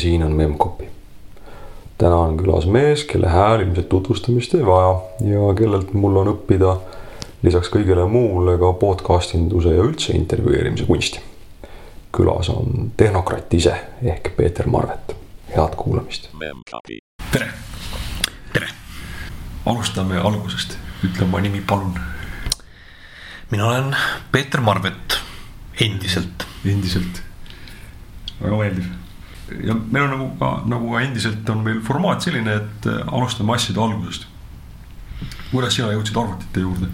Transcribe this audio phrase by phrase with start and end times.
[0.00, 0.88] siin on Memcpy.
[1.98, 6.76] täna on külas mees, kelle hääl ilmselt tutvustamist ei vaja ja kellelt mul on õppida
[7.42, 11.20] lisaks kõigele muule ka podcast induse ja üldse intervjueerimise kunsti.
[12.12, 15.16] külas on tehnokratt ise ehk Peeter Marvet,
[15.56, 16.30] head kuulamist.
[17.32, 17.48] tere,
[18.52, 18.68] tere.
[19.66, 22.00] alustame algusest, ütle oma nimi, palun.
[23.50, 23.96] mina olen
[24.32, 25.20] Peeter Marvet,
[25.80, 26.46] endiselt.
[26.64, 27.22] endiselt,
[28.40, 28.99] väga meeldiv
[29.64, 33.54] ja meil on nagu ka, nagu ka endiselt on meil formaat selline, et äh, alustame
[33.56, 34.26] asjade algusest.
[35.50, 36.90] kuidas sina jõudsid arvutite juurde?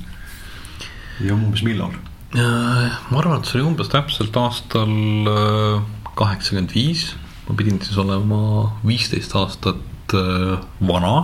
[1.24, 1.94] ja umbes millal?
[2.36, 5.84] ma arvan, et see oli umbes täpselt aastal äh,
[6.18, 7.10] kaheksakümmend viis.
[7.48, 8.40] ma pidin siis olema
[8.86, 11.16] viisteist aastat äh, vana.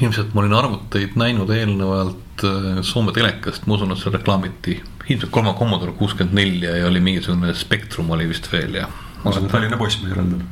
[0.00, 2.22] ilmselt ma olin arvuteid näinud eelnevalt
[2.84, 4.74] Soome telekast, ma usun, et seal reklaamiti
[5.08, 8.90] ilmselt kolme Commodore kuuskümmend neli ja oli mingisugune Spectrum oli vist veel ja
[9.22, 10.42] ma olen Tallinna poiss, ma järeldan.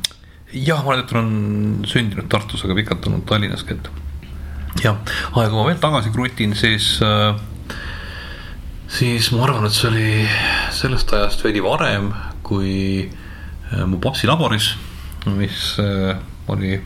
[0.53, 3.91] jah, ma olen sündinud Tartus, aga pikalt olnud Tallinnaski, et
[4.83, 4.97] jah,
[5.33, 7.37] aga kui ma veel tagasi krutin, siis äh,
[8.87, 10.09] siis ma arvan, et see oli
[10.75, 12.11] sellest ajast veidi varem,
[12.45, 14.73] kui äh, mu papsi laboris,
[15.35, 16.15] mis äh,
[16.51, 16.77] oli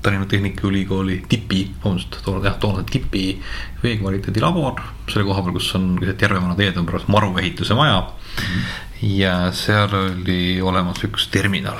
[0.00, 3.34] Tallinna Tehnikaülikooli tipi, vabandust, toona jah, toona tipi
[3.82, 4.80] veekvaliteedi labor.
[5.10, 8.46] selle koha peal, kus on keset Järvevana teed on pärast maruehituse maja mm.
[8.46, 11.78] -hmm ja seal oli olemas üks terminal,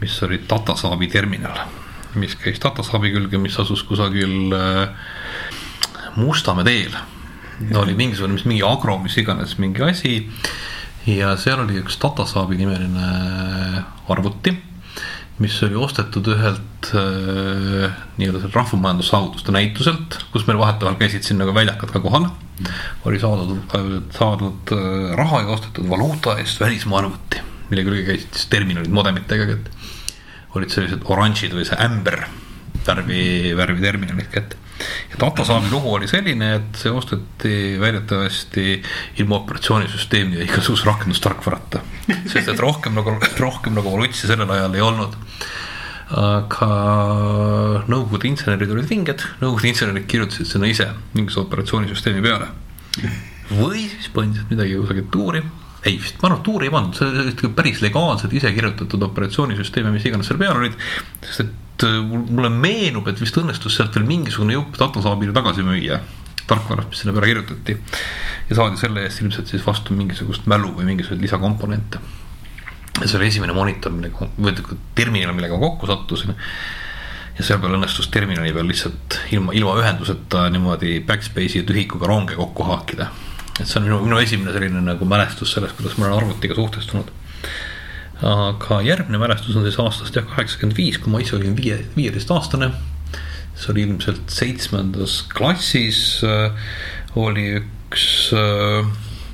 [0.00, 1.58] mis oli Datasaabi terminal,
[2.18, 4.88] mis käis Datasaabi külge, mis asus kusagil äh,
[6.16, 6.96] Mustamäe teel.
[7.76, 10.30] oli mingisugune, mis mingi agro, mis iganes mingi asi.
[11.06, 14.56] ja seal oli üks Datasaabi nimeline arvuti
[15.40, 21.54] mis oli ostetud ühelt äh, nii-öelda seal rahvamajandussaavutuste näituselt, kus meil vahetevahel käisid siin nagu
[21.56, 22.28] väljakad ka kohal.
[23.08, 23.56] oli saadud,
[24.16, 29.48] saadud äh, raha ja ostetud valuuta eest välismaa arvuti, mille külge käisid siis terminalid modemitega,
[29.56, 32.26] et olid sellised oranžid või see ämber
[32.86, 34.60] värvi, värvi terminalid kätte
[35.10, 38.76] ja datasaami lugu oli selline, et see osteti väidetavasti
[39.22, 41.82] ilma operatsioonisüsteemi ja igasuguse rakendustarkvarata.
[42.32, 45.16] sest et rohkem nagu, rohkem nagu volutsi sellel ajal ei olnud.
[46.10, 46.70] aga
[47.90, 52.50] Nõukogude insenerid olid vinged, Nõukogude insenerid kirjutasid sinna ise mingisuguse operatsioonisüsteemi peale.
[53.50, 55.42] või siis põhimõtteliselt midagi kusagilt tuuri
[55.84, 59.92] ei vist, ma arvan, et tuuri ei pandud, see oli päris legaalselt ise kirjutatud operatsioonisüsteeme,
[59.94, 60.76] mis iganes seal peal olid.
[61.24, 65.64] sest et et äh, mulle meenub, et vist õnnestus sealt veel mingisugune jupp datasaabile tagasi
[65.64, 66.00] müüa
[66.50, 67.76] tarkvarast, mis sinna peale kirjutati.
[68.48, 72.00] ja saadi selle eest ilmselt siis vastu mingisugust mälu või mingisuguseid lisakomponente.
[73.00, 76.34] ja see oli esimene monitor, millega, või terminal, millega ma kokku sattusin.
[77.38, 82.36] ja seal peal õnnestus terminali peal lihtsalt ilma, ilma ühenduseta niimoodi backspace'i ja tühikuga ronge
[82.36, 83.10] kokku haakida.
[83.60, 87.14] et see on minu, minu esimene selline nagu mälestus sellest, kuidas ma olen arvutiga suhtestunud
[88.26, 92.70] aga järgmine mälestus on siis aastast jah, kaheksakümmend viis, kui ma ise olin viie, viieteistaastane.
[93.60, 96.52] see oli ilmselt seitsmendas klassis äh,
[97.18, 98.86] oli üks äh,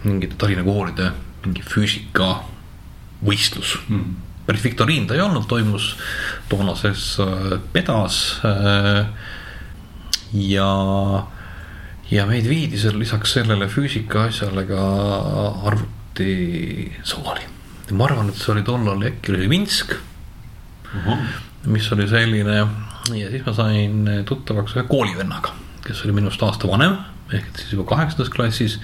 [0.06, 1.10] mingite Tallinna koolide
[1.44, 4.14] mingi füüsikavõistlus mm..
[4.46, 5.96] päris viktoriin ta ei olnud, toimus
[6.50, 7.26] toonases äh,
[7.72, 9.06] pedas äh,.
[10.32, 10.70] ja,
[12.10, 14.82] ja meid viidi seal lisaks sellele füüsika asjale ka
[15.70, 17.55] arvutisaali
[17.92, 21.04] ma arvan, et see oli tollal äkki oli Minsk uh.
[21.06, 21.26] -huh.
[21.66, 25.54] mis oli selline ja siis ma sain tuttavaks ühe koolivennaga,
[25.86, 26.96] kes oli minust aasta vanem
[27.32, 28.80] ehk et siis juba kaheksandas klassis.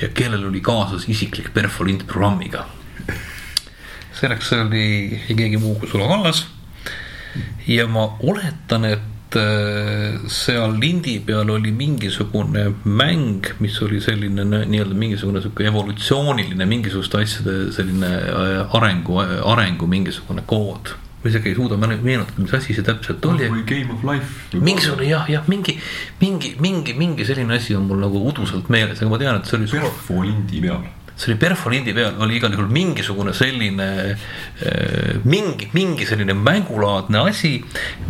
[0.00, 2.66] ja kellel oli kaasas isiklik perfolint programmiga.
[4.12, 6.46] selleks oli keegi muu kui Sulo Kallas.
[7.66, 9.13] ja ma oletan, et
[10.30, 17.56] seal lindi peal oli mingisugune mäng, mis oli selline nii-öelda mingisugune sihuke evolutsiooniline mingisuguste asjade
[17.74, 19.18] selline äh, arengu,
[19.54, 20.94] arengu mingisugune kood
[21.24, 23.46] ma isegi ei suuda meenutada, mis asi see täpselt oli.
[23.48, 24.58] või Game of Life.
[24.60, 25.78] mingisugune jah, jah, mingi,
[26.20, 29.56] mingi, mingi, mingi selline asi on mul nagu uduselt meeles, aga ma tean, et see
[29.60, 29.70] oli.
[29.72, 30.84] perfolindi peal
[31.16, 33.86] see oli perfolindi peal, oli igal juhul mingisugune selline,
[34.66, 37.54] äh, mingi, mingi selline mängulaadne asi,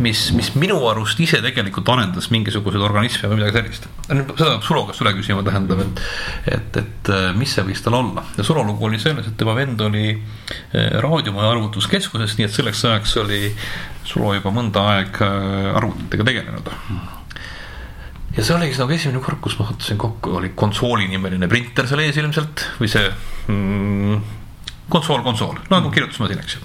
[0.01, 3.89] mis, mis minu arust ise tegelikult arendas mingisuguseid organisme või midagi sellist.
[4.09, 6.01] seda peab Sulo käest üle küsima, tähendab, et,
[6.57, 8.25] et, et äh, mis see võis tal olla.
[8.37, 12.87] ja Sulo lugu oli selles, et tema vend oli äh, raadiomaja arvutuskeskuses, nii et selleks
[12.89, 13.43] ajaks oli
[14.05, 15.29] Sulo juba mõnda aega
[15.77, 16.73] arvutitega tegelenud
[18.35, 22.19] ja see oligi nagu esimene kord, kus ma sattusin kokku, oli konsoolinimeline printer seal ees
[22.19, 23.07] ilmselt või see
[23.51, 24.17] mm,
[24.91, 25.93] konsool, konsool, nagu mm.
[25.95, 26.63] kirjutusmasin, eks ju.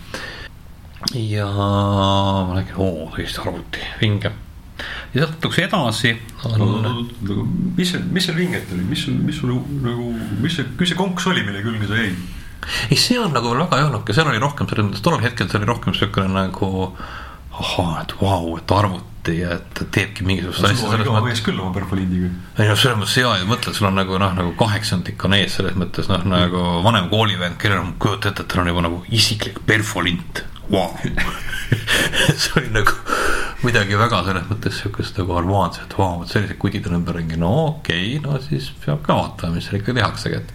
[1.30, 4.32] ja ma nägin, oo, tõesti arvuti, vinge.
[5.14, 6.16] ja sealt natuke edasi
[6.48, 6.98] on
[7.78, 10.10] mis see, mis seal vinget oli, mis mis sul nagu,
[10.42, 12.18] mis see, mis see konks oli, mille külge sa jäid?
[12.90, 15.62] ei, seal nagu veel väga ei olnudki, seal oli rohkem selles mõttes, tollel hetkel see
[15.62, 16.72] oli rohkem siukene nagu
[17.60, 22.30] ahhaa, et vau, et arvuti ja et ta teebki mingisugust asja mees küll oma perfolindiga.
[22.58, 25.58] ei noh, selles mõttes hea ja mõtled, sul on nagu noh, nagu kaheksandik on ees
[25.58, 29.02] selles mõttes noh, nagu vanem koolivend, kellel on, kujuta ette, et tal on juba nagu
[29.12, 30.90] isiklik perfolint, vau.
[32.40, 32.94] see oli nagu
[33.60, 38.16] midagi väga selles mõttes siukest nagu armaanset, vau, et sellised kutid on ümberringi, no okei
[38.16, 40.54] okay,, no siis peab ka vaatama, mis seal ikka tehaksegi, et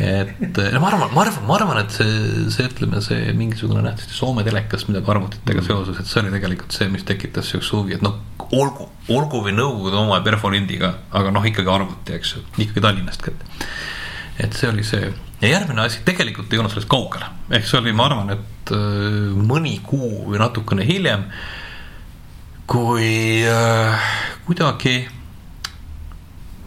[0.00, 4.16] et no ma arvan, ma arvan, ma arvan, et see, see ütleme, see mingisugune nähtavasti
[4.16, 8.04] Soome telekas midagi arvutitega seoses, et see oli tegelikult see, mis tekitas siukse huvi, et
[8.06, 8.16] noh,
[8.56, 13.34] olgu, olgu või Nõukogude oma perfolindiga, aga noh, ikkagi arvuti, eks ju, ikkagi Tallinnast ka.
[14.40, 15.10] et see oli see
[15.40, 19.32] ja järgmine asi tegelikult ei olnud sellest kaugel, ehk see oli, ma arvan, et äh,
[19.50, 21.26] mõni kuu või natukene hiljem,
[22.70, 24.10] kui äh,
[24.46, 24.98] kuidagi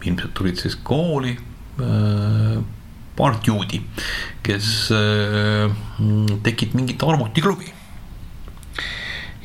[0.04, 2.58] ilmselt tulid siis kooli äh,
[3.16, 3.80] paar juudi,
[4.44, 5.70] kes äh,
[6.44, 7.70] tegid mingit arvutiklubi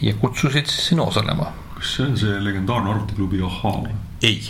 [0.02, 1.52] ja kutsusid siis sinna osalema.
[1.76, 3.94] kas see on see legendaarne arvutiklubi Ahhaa
[4.24, 4.42] ei,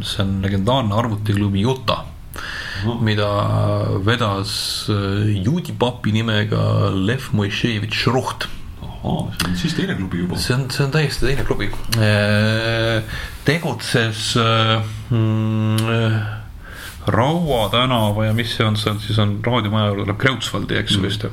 [0.00, 2.06] see on legendaarne arvutiklubi Utah.
[3.00, 3.28] Mida
[4.04, 8.48] vedas äh, juudi papi nimega Lev Moisheevitš Ruht
[8.82, 10.38] ahhaa, see on siis teine klubi juba.
[10.38, 11.70] see on, see on täiesti teine klubi.
[13.44, 16.22] tegutses äh, mm,
[17.06, 21.02] Raua tänava ja mis see on seal siis on raadiomaja juurde tuleb Kreutzwaldi, eks ju
[21.02, 21.32] vist ju.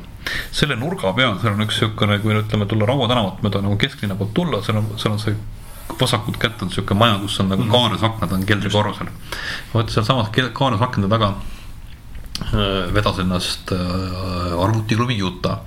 [0.52, 4.18] selle nurga peal, seal on üks siukene, kui ütleme tulla Raua tänavat mööda nagu kesklinna
[4.18, 5.38] poolt tulla, seal on, seal on see
[6.00, 9.10] vasakut kätt on siuke maja, kus on nagu kaaresaknad on keldrikorrusel.
[9.74, 15.64] vot sealsamas kaaresakende taga äh, vedas ennast äh, arvutiklubi Utah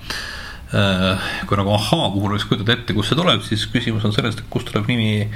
[0.73, 4.39] Äh, kui nagu ahhaa puhul võiks kujutada ette, kust see tuleb, siis küsimus on selles,
[4.39, 5.27] et kust tuleb nimi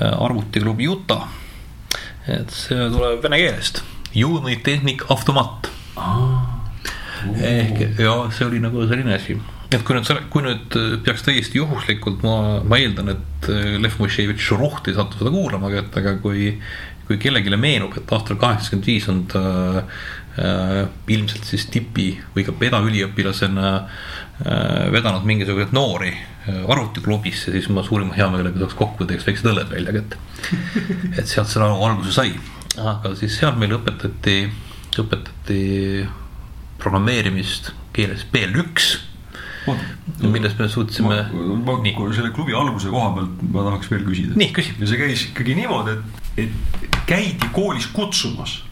[0.00, 1.26] arvutiklubi Utah.
[2.28, 3.82] et see tuleb vene keelest,
[4.16, 5.68] Unitehnik Automat.
[7.36, 9.36] ehk ja see oli nagu selline asi,
[9.68, 13.98] et kui nüüd, kui nüüd äh, peaks täiesti juhuslikult, ma, ma eeldan, et äh, Lev
[14.00, 16.54] Moisheevitš Ruhti ei sattu seda kuulama, et aga kui,
[17.08, 19.42] kui kellelegi meenub, et aastal kaheksakümmend viis on ta
[19.82, 27.84] äh, ilmselt siis tipi või ka pedaüliõpilasena äh, vedanud mingisuguseid noori äh, arvutiklubisse, siis ma
[27.84, 30.16] suurima heameelega saaks kokku ja teeks väiksed õlled välja, et
[31.18, 32.32] et sealt see laulu alguse sai.
[32.78, 34.38] aga siis seal meil õpetati,
[35.02, 35.60] õpetati
[36.78, 39.07] programmeerimist keeles BL1
[40.22, 44.38] milles me suutsime ma, ma selle klubi alguse koha pealt ma tahaks veel küsida.
[44.38, 44.76] nii küsi.
[44.80, 48.62] ja see käis ikkagi niimoodi, et, et käidi koolis kutsumas.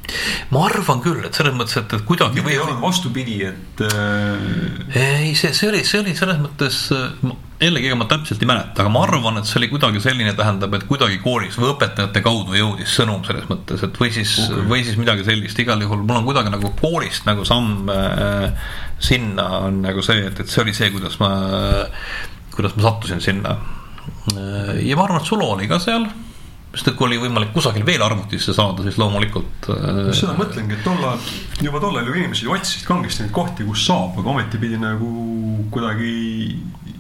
[0.55, 4.93] ma arvan küll, et selles mõttes, et, et kuidagi või ei olnud vastupidi, et äh,
[4.95, 6.77] ei, see, see oli, see oli selles mõttes,
[7.59, 10.77] jällegi ega ma täpselt ei mäleta, aga ma arvan, et see oli kuidagi selline, tähendab,
[10.79, 14.87] et kuidagi koolis või õpetajate kaudu jõudis sõnum selles mõttes, et või siis okay., või
[14.87, 19.83] siis midagi sellist, igal juhul mul on kuidagi nagu koolist nagu samm äh, sinna on
[19.85, 21.33] nagu see, et, et see oli see, kuidas ma,
[22.55, 23.57] kuidas ma sattusin sinna.
[24.83, 26.07] ja ma arvan, et Sulo oli ka seal,
[26.77, 30.77] sest et kui oli võimalik kusagil veel arvutisse saada, siis loomulikult äh, just seda mõtlengi,
[30.77, 31.31] et tol ajal,
[31.65, 35.13] juba tol ajal ju inimesed otsisid kangesti neid kohti, kus saab, aga ometi pidi nagu
[35.73, 36.11] kuidagi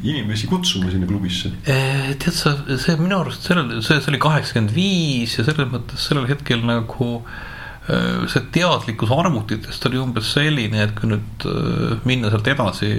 [0.06, 1.50] inimesi kutsuma sinna klubisse.
[1.66, 6.08] Eh, tead sa, see minu arust sellel, see, see oli kaheksakümmend viis ja selles mõttes
[6.08, 7.55] sellel hetkel nagu eh,
[7.86, 12.90] see teadlikkus arvutitest oli umbes selline, et kui nüüd eh, minna sealt edasi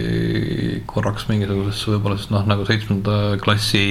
[0.87, 3.87] korraks mingisugusesse võib-olla siis noh, nagu seitsmenda klassi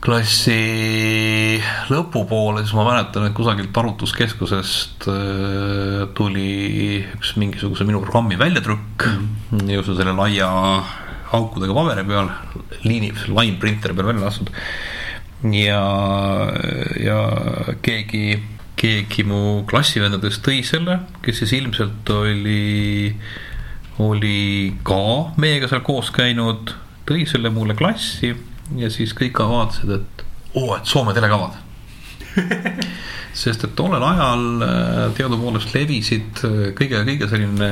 [0.00, 1.60] klassi
[1.92, 9.66] lõpupoole, siis ma mäletan, et kusagilt arvutuskeskusest äh, tuli üks mingisuguse minu programmi väljatrükk mm.,
[9.76, 10.48] just selle laia
[11.36, 12.30] aukudega paberi peal,
[12.86, 14.48] liini, line printeri peal välja lastud.
[15.52, 15.84] ja,
[16.98, 17.20] ja
[17.84, 18.40] keegi,
[18.80, 23.12] keegi mu klassivendadest tõi selle, kes siis ilmselt oli,
[24.00, 25.02] oli ka
[25.40, 26.72] meiega seal koos käinud,
[27.08, 28.32] tõi selle mulle klassi
[28.78, 31.58] ja siis kõik ka vaatasid, et oo, et Soome telekavad.
[33.40, 37.70] sest et tollel ajal äh, teadupoolest levisid äh, kõige, kõige selline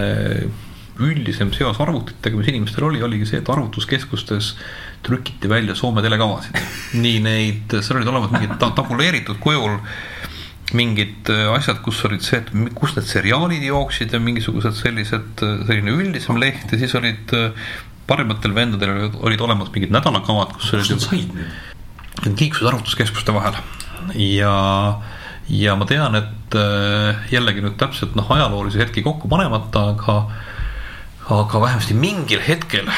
[0.99, 4.53] üldisem seos arvutitega, mis inimestel oli, oligi see, et arvutuskeskustes
[5.07, 6.59] trükiti välja Soome telekavasid.
[7.05, 9.79] nii neid, seal olid olemas mingid ta- tabuleeritud kujul
[10.77, 15.95] mingid äh, asjad, kus olid see, et kus need seriaalid jooksid ja mingisugused sellised, selline
[15.95, 17.69] üldisem leht ja siis olid äh,
[18.09, 21.35] parematel vendadel olid, olid olemas mingid nädalakavad, kus olid said neid?
[22.25, 23.59] Need liiklusid arvutuskeskuste vahel
[24.19, 24.53] ja,
[25.53, 30.21] ja ma tean, et äh, jällegi nüüd täpselt noh, ajaloolisi hetki kokku panemata, aga
[31.29, 32.89] aga vähemasti mingil hetkel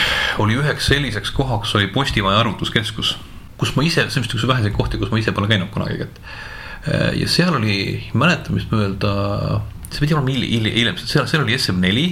[0.43, 3.17] oli üheks selliseks kohaks oli Postimaja arvutuskeskus,
[3.59, 6.07] kus ma ise, see on vist üks väheseid kohti, kus ma ise pole käinud kunagi,
[6.07, 7.77] et äh, ja seal oli
[8.17, 9.13] mäletamist mööda,
[9.91, 12.07] see pidi olema hiljem, seal, seal oli SM4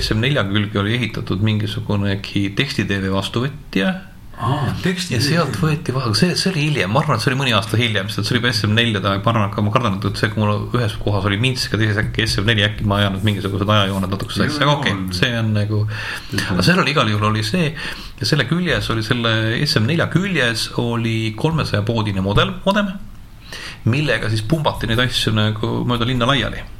[0.00, 3.92] SM4 külge oli ehitatud mingisugunegi teksti-tv vastuvõtja
[4.36, 5.14] aa, teksti.
[5.16, 7.78] ja sealt võeti vahe, see, see oli hiljem, ma arvan, et see oli mõni aasta
[7.80, 10.42] hiljem, sest see oli juba SM4-de aeg, ma arvan, aga ma kardan, et see, kui
[10.42, 14.12] mul ühes kohas oli Minsk ja teises äkki SM4 äkki ma ajan nüüd mingisugused ajajooned
[14.12, 15.82] natuke sassi, aga okei okay,, see on nagu.
[16.52, 21.18] aga seal oli igal juhul oli see ja selle küljes oli selle SM4 küljes oli
[21.38, 22.92] kolmesaja poodine mudel, modem,
[23.88, 26.75] millega siis pumbati neid asju nagu mööda linna laiali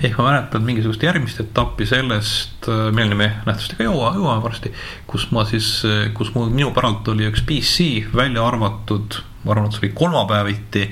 [0.00, 4.72] ehk ma mäletan mingisugust järgmist etappi sellest, milleni me nähtavasti ka jõua, jõuame varsti,
[5.10, 5.68] kus ma siis,
[6.16, 10.86] kus mu, minu päralt oli üks PC välja arvatud, ma arvan, et see oli kolmapäeviti,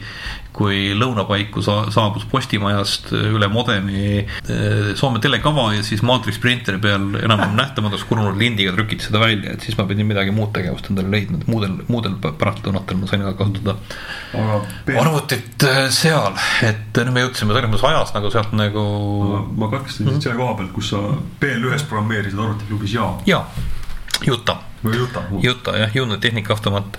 [0.52, 7.16] kui lõunapaiku sa, saabus Postimajast üle modemi eh, Soome telekava ja siis maatriks printeri peal
[7.22, 11.12] enam-vähem nähtamatuks kurunud lindiga trükiti seda välja, et siis ma pidin midagi muud tegevust endale
[11.12, 13.76] leidma, et muudel, muudel pärastlõunatel ma sain ka kasutada.
[14.32, 16.32] Aga Peep, arvutit äh, seal,
[16.68, 18.86] et nüüd me jõudsime selles mõttes ajas nagu sealt nagu
[19.56, 21.02] ma katkestasin sind selle koha pealt, kus sa
[21.42, 23.44] PL1-s programmeerisid arvutiklubis ja ja
[24.26, 25.22] Juta, Juta.
[25.42, 26.98] Juta jah, Unit Tehnika Automaat.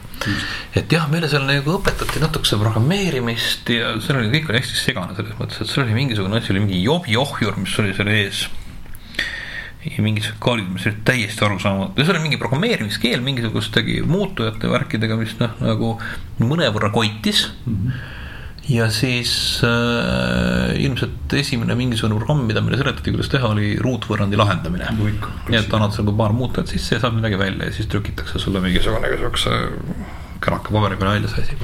[0.76, 5.16] et jah, meile seal nagu õpetati natukese programmeerimist ja seal oli, kõik oli hästi segane
[5.18, 8.48] selles mõttes, et seal oli mingisugune asi, oli mingi jobi ohjur, mis oli seal ees.
[9.84, 15.20] ja mingisugused kaalid, mis olid täiesti arusaamatud ja see oli mingi programmeerimiskeel mingisugustegi muutujate värkidega,
[15.20, 15.96] mis noh, nagu
[16.40, 17.80] mõnevõrra koitis mm.
[17.80, 18.22] -hmm
[18.70, 19.34] ja siis
[19.68, 24.88] äh, ilmselt esimene mingisugune programm, mida meile seletati, kuidas teha, oli ruutvõrrandi lahendamine
[25.50, 28.64] nii et annad seal paar muutujat sisse ja saad midagi välja ja siis trükitakse sulle
[28.64, 29.58] mingisugune siukse
[30.44, 31.58] käraka paberi peale välja see asi.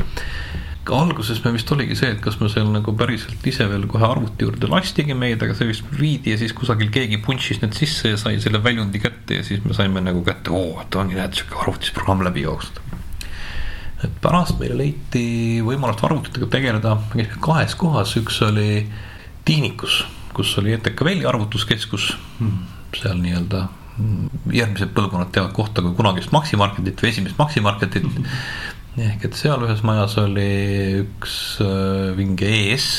[0.90, 4.48] alguses me vist oligi see, et kas me seal nagu päriselt ise veel kohe arvuti
[4.48, 8.20] juurde lastigi meid, aga see vist viidi ja siis kusagil keegi puntšis need sisse ja
[8.20, 11.62] sai selle väljundi kätte ja siis me saime nagu kätte, oo, et ongi näed siuke
[11.62, 12.89] arvutis programm läbi jooksnud.
[14.04, 15.24] Et pärast meile leiti
[15.66, 16.96] võimalust arvutitega tegeleda,
[17.44, 18.86] kahes kohas, üks oli
[19.48, 20.04] Tiinikus,
[20.36, 22.58] kus oli ETK-Velli arvutuskeskus hmm.,
[22.96, 23.64] seal nii-öelda
[23.98, 28.26] mm, järgmised põlvkonnad teavad kohta kui kunagist Maximarketit või esimest Maximarketit mm.
[28.26, 29.08] -hmm.
[29.10, 30.50] ehk et seal ühes majas oli
[31.04, 31.34] üks
[31.66, 32.90] äh, vinge ES.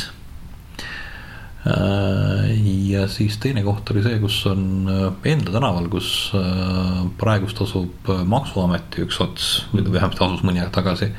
[1.61, 8.09] Ja siis teine koht oli see, kus on äh, Enda tänaval, kus äh, praegust asub
[8.09, 11.11] äh, Maksuameti üks ots või vähemasti asus mõni aeg tagasi.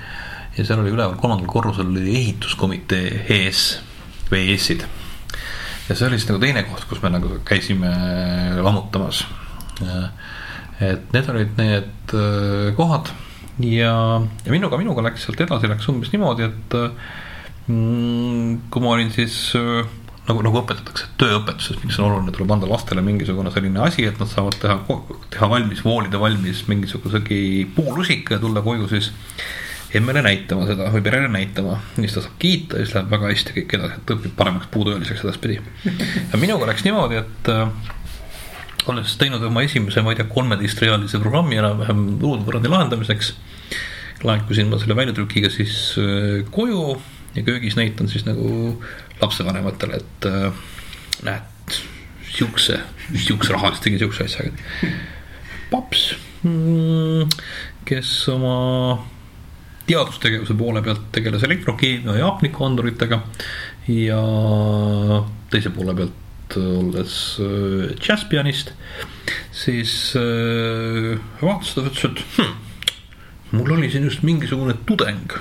[0.58, 3.62] ja seal oli üleval kolmandal korrusel oli ehituskomitee ES
[4.32, 4.88] või ES-id
[5.88, 7.94] ja see oli siis nagu teine koht, kus me nagu käisime
[8.66, 9.26] lammutamas.
[10.82, 13.14] et need olid need äh, kohad
[13.62, 13.94] ja,
[14.26, 16.78] ja minuga, minuga läks sealt edasi, läks umbes niimoodi, et
[17.70, 19.86] mm, kui ma olin siis äh,
[20.32, 24.30] nagu, nagu õpetatakse tööõpetuses, miks on oluline, tuleb anda lastele mingisugune selline asi, et nad
[24.32, 24.80] saavad teha,
[25.34, 27.42] teha valmis, voolida valmis mingisugusegi
[27.76, 29.12] puulusika ja tulla koju siis
[29.98, 33.56] emmele näitama seda või perele näitama, siis ta saab kiita ja siis läheb väga hästi
[33.58, 35.60] kõik edasi, et õpib paremaks puutööliseks edaspidi.
[36.32, 37.74] ja minuga läks niimoodi, et äh,
[38.92, 43.34] olles teinud oma esimese, ma ei tea, kolmeteistrealise programmi enam-vähem ruudvõrrandi lahendamiseks,
[44.24, 46.96] laekusin ma selle väljatrükiga siis äh, koju
[47.36, 48.82] ja köögis näitan siis nagu
[49.22, 50.52] lapsevanematele, et äh,
[51.24, 51.80] näed,
[52.32, 52.80] siukse,
[53.16, 54.52] siukse raha eest tegin siukse asjaga.
[55.72, 56.12] paps
[56.44, 57.30] mm,,
[57.88, 58.56] kes oma
[59.88, 63.22] teadustegevuse poole pealt tegeles elektrokeemia ja hapnikuanduritega
[63.92, 64.22] ja
[65.52, 68.74] teise poole pealt olles äh, džässpianist,
[69.56, 72.52] siis äh, vaatas ta, ütles, et hm,
[73.56, 75.32] mul oli siin just mingisugune tudeng,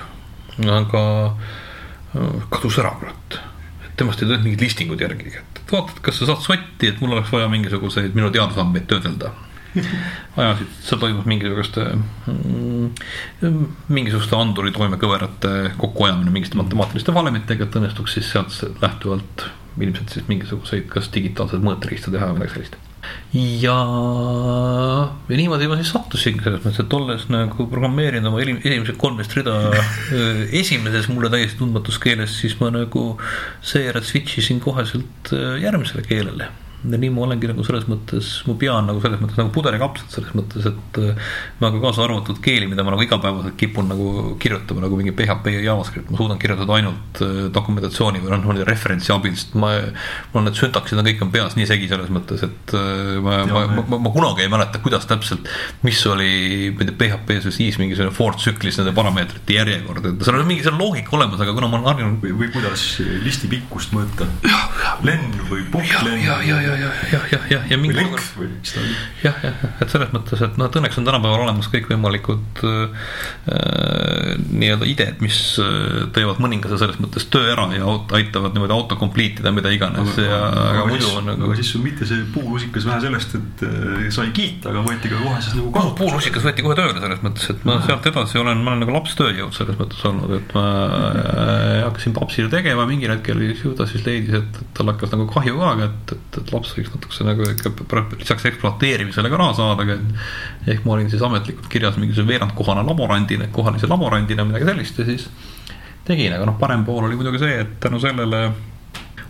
[0.71, 1.59] aga äh,
[2.51, 3.39] kadus ära, kurat.
[3.95, 7.15] temast ei tulnud mingid listingud järgi, et vaata, et kas sa saad sotti, et mul
[7.15, 9.31] oleks vaja mingisuguseid minu teadusandmeid töödelda
[10.41, 12.89] ajasid, seal toimus mingisuguste mm,,
[13.93, 19.47] mingisuguste anduri toimekõverate kokkuajamine mingite matemaatiliste valemitega, et õnnestuks siis sealt lähtuvalt
[19.79, 22.90] ilmselt siis mingisuguseid, kas digitaalseid mõõteriista teha või midagi sellist.
[23.33, 23.75] ja,
[25.29, 29.57] ja niimoodi ma siis sattusingi selles mõttes, et olles nagu programmeerinud oma esimesed kolmteist rida
[29.71, 33.05] öö, esimeses mulle täiesti tundmatus keeles, siis ma nagu
[33.65, 36.51] seejärel switch isin koheselt öö, järgmisele keelele
[36.83, 40.33] nii ma olengi nagu selles mõttes, mu pea on nagu selles mõttes nagu puderikapsad selles
[40.37, 44.07] mõttes, et äh, ma ka kaasa arvatud keeli, mida ma nagu igapäevaselt kipun nagu
[44.41, 49.13] kirjutama nagu mingi PHP ja JavaScript, ma suudan kirjutada ainult äh, dokumentatsiooni või noh, referentsi
[49.13, 49.73] abil, sest ma,
[50.33, 53.65] mul need süntaksid on kõik on peas nii segi selles mõttes, et äh, ma, ma,
[53.75, 55.49] ma, ma, ma kunagi ei mäleta, kuidas täpselt,
[55.85, 60.25] mis oli, ma ei tea, PHP-s või siis mingisugune for tsüklis nende parameetrite järjekord, et
[60.25, 62.87] seal on mingi seal loogika olemas, aga kuna ma olen harjunud või, või kuidas
[63.21, 64.25] listi pikkust mõõta.
[65.05, 65.65] lenn või
[66.71, 68.95] ja, ja, ja, ja, ja, ja, ja või mingi length või mis ta oli.
[69.25, 73.07] jah, jah, et selles mõttes, et noh, et õnneks on tänapäeval olemas kõikvõimalikud äh,
[74.51, 79.43] nii-öelda ideed, mis äh, teevad mõningase selles mõttes töö ära ja aitavad niimoodi auto complete
[79.43, 83.01] ida mida iganes ja aga muidu on nagu aga siis on mitte see puulusikas vähe
[83.05, 85.97] sellest, et äh, sai kiita, aga võeti ka kohe siis nagu kasutusele.
[86.01, 89.55] puulusikas võeti kohe tööle selles mõttes, et ma sealt edasi olen, ma olen nagu lapstööjõud
[89.57, 94.37] selles mõttes olnud, et ma äh, hakkasin papsile tegema, mingil hetkel ju ta siis leidis,
[94.41, 97.71] et, et tal hakkas nagu kahju ka, et, et, et laps võiks natukese nagu ikka
[98.19, 99.97] lisaks ekspluateerimisele ka raha saada, aga
[100.69, 105.27] ehk ma olin siis ametlikult kirjas mingisuguse veerandkohana laborandina, kohalise laborandina, midagi sellist ja siis
[106.07, 108.43] tegin, aga noh, parem pool oli muidugi see, et tänu sellele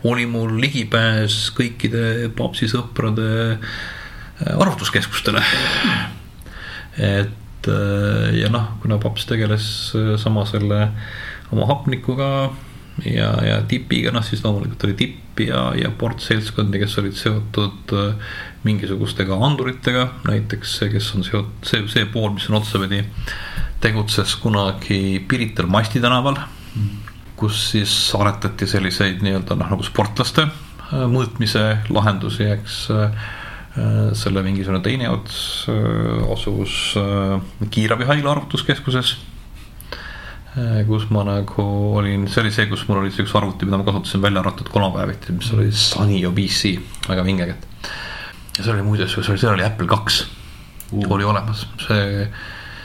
[0.10, 5.44] oli mul ligipääs kõikide papsi sõprade äh, arvutuskeskustele.
[6.98, 10.88] et äh, ja noh, kuna paps tegeles äh, sama selle
[11.52, 12.32] oma hapnikuga
[13.06, 17.94] ja, ja tipiga, noh siis loomulikult oli tipp ja, ja ports seltskondi, kes olid seotud
[17.98, 23.04] äh, mingisugustega anduritega, näiteks see, kes on seotud, see, see pool, mis on otsapidi,
[23.82, 26.40] tegutses kunagi Pirital Masti tänaval,
[27.40, 33.30] kus siis aretati selliseid nii-öelda noh, nagu sportlaste äh, mõõtmise lahendusi, eks äh,
[34.20, 35.36] selle mingisugune teine ots
[36.34, 36.74] asus
[37.72, 39.14] kiirabihaigla arvutuskeskuses
[40.88, 41.64] kus ma nagu
[41.96, 44.68] olin, see oli see, kus mul oli see üks arvuti, mida ma kasutasin välja arvatud
[44.74, 46.76] kolmapäeviti, mis oli Sanyo PC,
[47.08, 47.90] väga vinge kätt.
[48.58, 50.26] ja see oli muuseas, see oli, seal oli Apple kaks
[50.92, 51.08] Uh.
[51.10, 52.26] oli olemas, see,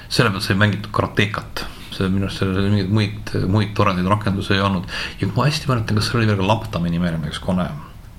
[0.08, 1.64] selle pealt sai mängitud karatekat.
[1.96, 4.84] see minu arust seal mingeid muid, muid toredaid rakendusi ei olnud
[5.16, 7.64] ja kui ma hästi mäletan, kas seal oli veel ka Laptami nimeline üks kone.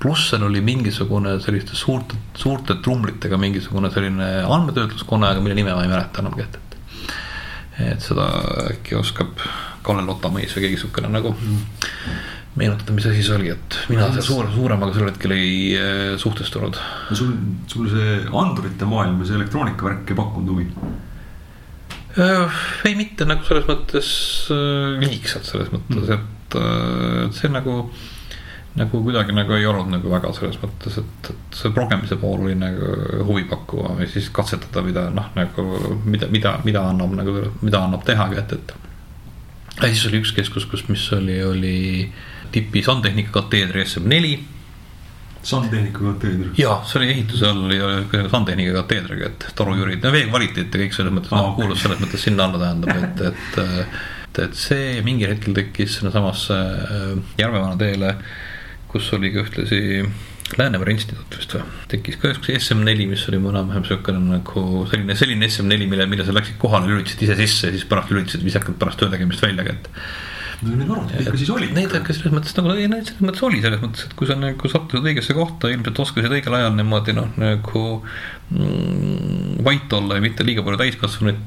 [0.02, 5.86] pluss seal oli mingisugune selliste suurte, suurte trumlitega mingisugune selline andmetöötluskone, aga mille nime ma
[5.86, 6.67] ei mäleta enam kätte
[7.84, 8.28] et seda
[8.72, 9.44] äkki oskab
[9.86, 11.36] Kalle Lotamõis või keegi siukene nagu
[12.58, 16.80] meenutada, mis asi see oli, et mina selle suure, suuremaga sel hetkel ei eh, suhtestunud.
[17.10, 17.36] no sul,
[17.70, 20.68] sul see andurite maailm ja see elektroonikavärk ei pakkunud huvi?
[22.18, 24.10] ei, mitte nagu selles mõttes
[24.54, 27.84] äh, liigselt selles mõttes, et äh, et see nagu,
[28.78, 32.56] nagu kuidagi nagu ei olnud nagu väga selles mõttes, et, et see progemise pool oli
[32.58, 32.92] nagu
[33.28, 35.66] huvipakkuvam ja siis katsetada, mida noh, nagu
[36.06, 38.76] mida, mida, mida annab nagu, mida annab teha, et, et
[39.82, 41.80] ja siis oli üks keskus, kus, mis oli, oli
[42.54, 44.38] tipi sandtehnika kateedri SM4
[45.48, 46.50] sandtehnika kateeder.
[46.58, 50.98] ja see oli ehituse all ja sandtehnika kateedriga, et torujürid, no vee kvaliteet ja kõik
[50.98, 51.64] selles mõttes Aa, noh okei.
[51.64, 56.58] kuulus selles mõttes sinna alla tähendab, et, et, et, et see mingil hetkel tekkis sinnasamasse
[56.58, 57.08] äh,
[57.40, 58.16] Järvevana teele,
[58.92, 59.84] kus oli ka ühtlasi
[60.56, 65.50] Läänemere instituut vist või, tekkis ka üks SM4, mis oli enam-vähem siukene nagu selline, selline
[65.50, 69.02] SM4, mille, mille sa läksid kohale, lülitasid ise sisse ja siis pärast lülitasid viisakalt pärast
[69.02, 69.90] töö tegemist välja, et
[70.64, 71.68] no neid arvuteid ikka siis oli.
[71.76, 74.38] Neid ikka selles mõttes nagu, ei neid selles mõttes oli selles mõttes, et kui sa
[74.40, 77.84] nagu sattusid õigesse kohta, ilmselt oskasid õigel ajal niimoodi noh, nagu
[78.56, 81.44] mm, vait olla ja mitte liiga palju täiskasvanuid,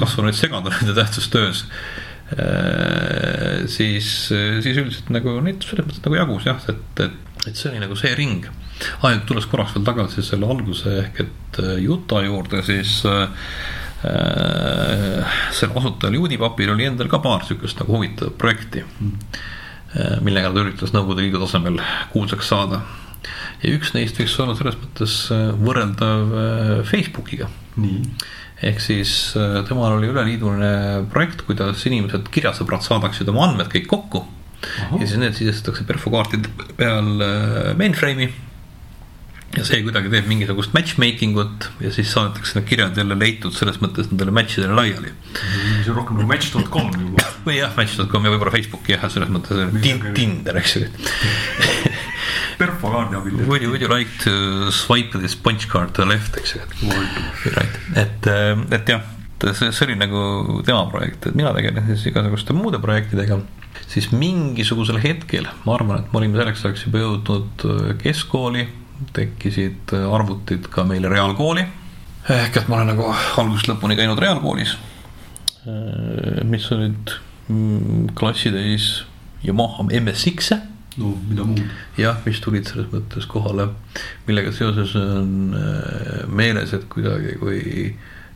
[0.00, 1.66] kasvanuid segada nende tähtsustöös.
[3.72, 7.80] siis, siis üldiselt nagu neid selles mõttes nagu jagus jah, et, et, et see oli
[7.80, 8.44] nagu see ring.
[9.02, 13.28] ja tulles korraks veel tagasi selle alguse ehk et äh, Utah juurde, siis äh,
[14.06, 19.14] äh, selle asutajal Juudi papil oli endal ka paar sihukest nagu huvitavat projekti mm.,
[20.22, 21.78] millega ta üritas Nõukogude Liidu tasemel
[22.12, 22.82] kuulsaks saada.
[23.62, 27.48] ja üks neist võiks olla selles mõttes äh, võrreldav äh, Facebookiga
[27.80, 28.02] nii,
[28.64, 34.24] ehk siis äh, temal oli üleliiduline projekt, kuidas inimesed, kirjasõbrad saadaksid oma andmed kõik kokku
[34.58, 34.98] Ahah.
[34.98, 38.32] ja siis need sisestatakse perfokaartide peal äh, mainframe'i.
[39.56, 43.78] Ja see kuidagi teeb mingisugust matchmaking ut ja siis saadetakse need kirjad jälle leitud selles
[43.82, 45.12] mõttes nendele match idele laiali.
[45.32, 47.28] see on rohkem nagu match.com juba.
[47.46, 49.78] või jah, match.com ja võib-olla Facebook jah, selles mõttes
[50.14, 50.88] Tinder, eks ju.
[52.58, 53.38] perfokaardi abil.
[53.46, 56.64] Would you, would you like to swipe this punch card to the left, eks ju.
[57.54, 57.78] Right.
[57.96, 58.28] et,
[58.74, 59.06] et jah,
[59.46, 63.40] see, see oli nagu tema projekt, et mina tegelesin siis igasuguste muude projektidega.
[63.88, 68.66] siis mingisugusel hetkel, ma arvan, et me olime selleks ajaks juba jõudnud äh, keskkooli,
[69.16, 71.66] tekkisid äh, arvutid ka meile reaalkooli.
[72.28, 74.74] ehk et ma olen nagu algusest lõpuni käinud reaalkoolis,
[76.48, 77.14] mis olid
[77.48, 78.90] mm, klassitäis
[79.44, 80.58] Yamaha MSX-e
[80.98, 81.62] no mida muud.
[81.98, 83.68] jah, mis tulid selles mõttes kohale,
[84.28, 87.60] millega seoses on äh, meeles, et kuidagi, kui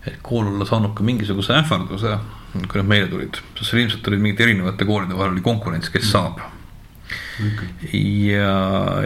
[0.07, 2.17] et kool olla saanud ka mingisuguse ähvarduse,
[2.55, 6.11] kui nad meile tulid, sest seal ilmselt olid mingite erinevate koolide vahel oli konkurents, kes
[6.11, 6.43] saab.
[7.93, 8.55] ja,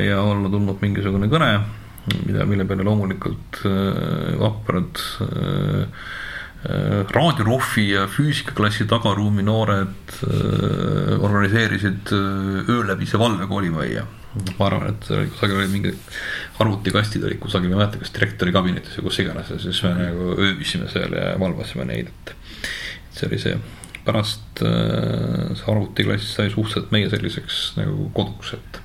[0.01, 1.51] ja olla tulnud mingisugune kõne,
[2.27, 6.03] mida, mille peale loomulikult äh, vaprad äh,
[6.67, 14.07] äh, raadioruhvi ja füüsikaklassi tagaruumi noored äh, organiseerisid äh, ööläbise valve koolimajja.
[14.59, 15.91] ma arvan, et see oli kusagil oli mingi
[16.61, 19.95] arvutikastid olid kusagil, ma ei mäleta, kas direktori kabinetis või kus iganes ja siis me
[19.97, 22.35] nagu ööbisime seal ja valvasime neid, et.
[23.17, 23.55] see oli see,
[24.07, 28.81] pärast äh, see arvutiklass sai suhteliselt meie selliseks nagu koduks, et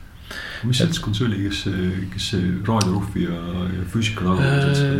[0.67, 1.63] mis seltskond see oli, kes
[2.13, 3.39] kes see raadioruffi ja,
[3.75, 4.51] ja füüsika taga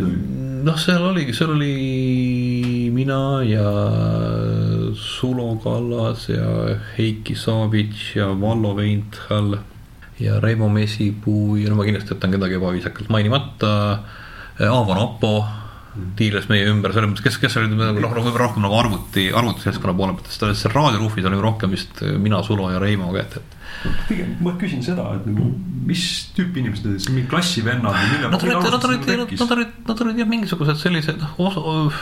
[0.02, 0.16] oli?
[0.62, 3.66] noh, seal oligi, seal oli mina ja
[4.98, 9.56] Sulo Kallas ja Heiki Savits ja Vallo Veinthal
[10.20, 13.72] ja Reimo Mesipuu ja no ma kindlasti jätan kedagi ebaviisakalt mainimata.
[14.62, 15.32] Aavo Napo
[16.16, 19.96] tiirles meie ümber, selles mõttes, kes, kes olid nagu noh, võib-olla rohkem nagu arvuti, arvutiseltskonna
[19.98, 23.58] poole pealt, sest seal raadioruufis oli rohkem vist mina, Sulo ja Reimo käed, et
[24.08, 25.50] pigem ma küsin seda, et nagu
[25.88, 29.74] mis tüüpi inimesed need olid, mingi klassivennad või mille Nad olid, nad olid, nad olid,
[29.90, 32.00] nad olid jah, mingisugused sellised noh,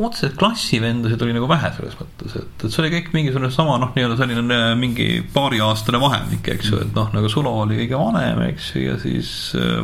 [0.00, 3.92] otseselt klassivendasid oli nagu vähe selles mõttes, et, et see oli kõik mingisugune sama noh,
[3.96, 8.72] nii-öelda selline mingi paariaastane vahemik, eks ju, et noh, nagu Sulo oli kõige vanem, eks
[8.74, 9.30] ju, ja siis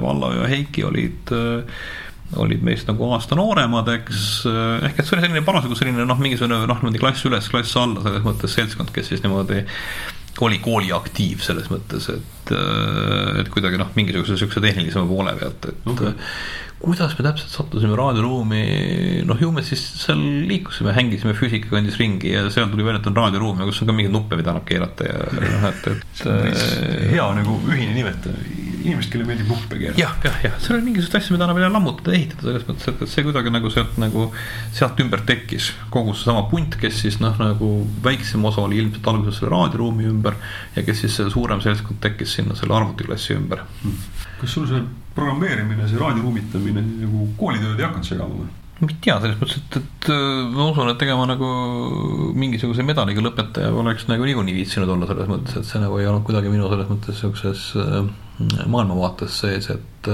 [0.02, 1.32] Vallo ja Heiki olid
[2.34, 4.26] olid meist nagu aasta nooremad, eks,
[4.88, 8.02] ehk et see oli selline parasjagu selline noh, mingisugune noh, niimoodi klass üles, klass alla
[8.02, 9.62] selles mõttes seltskond, kes siis niimoodi
[10.44, 12.52] oli kooliaktiiv selles mõttes, et,
[13.40, 16.12] et kuidagi noh, mingisuguse siukse tehnilisema poole pealt, et okay.
[16.82, 18.60] kuidas me täpselt sattusime raadioruumi,
[19.28, 23.16] noh ju me siis seal liikusime, hängisime füüsikakandis ringi ja seal tuli välja, et on
[23.16, 26.26] raadioruum ja kus on ka mingeid nuppe, mida annab keerata ja noh, et, et.
[27.14, 28.36] hea nagu ühine nimetaja,
[28.86, 30.00] inimesed, kellele meeldib nuppe keerata.
[30.00, 33.02] jah, jah, jah, seal oli mingisugust asja, mida annab jälle lammutada, ehitada selles mõttes, et,
[33.06, 34.26] et see kuidagi nagu sealt nagu,
[34.76, 37.70] sealt ümber tekkis kogu seesama punt, kes siis noh, nagu
[38.04, 40.38] väiksem osa oli ilmselt alguses selle raadioruumi ümber
[40.76, 43.98] ja kes siis see suurem seltskond tekkis sinna selle arvutiklassi ümber hmm..
[44.42, 44.84] kas sul see
[45.16, 48.54] programmeerimine, see raadioruumitamine nagu koolitööd ei hakanud segama või?
[48.76, 50.08] Ma ei tea, selles mõttes, et, et
[50.52, 51.46] ma usun, et tegema nagu
[52.36, 56.26] mingisuguse medaliga lõpetaja oleks nagu niikuinii viitsinud olla selles mõttes, et see nagu ei olnud
[56.26, 57.70] kuidagi minu selles mõttes siukses
[58.68, 60.10] maailmavaates sees, et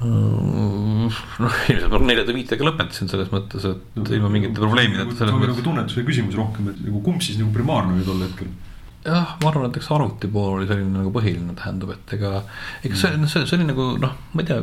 [0.00, 5.16] noh, ilmselt ma neljanda-viitega lõpetasin selles mõttes, et no, ilma mingite probleemideta.
[5.16, 8.52] see on nagu tunnetuse küsimus rohkem, et nagu kumb siis nagu primaarne oli tol hetkel
[9.06, 12.40] jah, ma arvan, et eks arvuti pool oli selline nagu põhiline, tähendab, et ega,
[12.84, 14.62] ega see, see, see oli nagu noh, ma ei tea,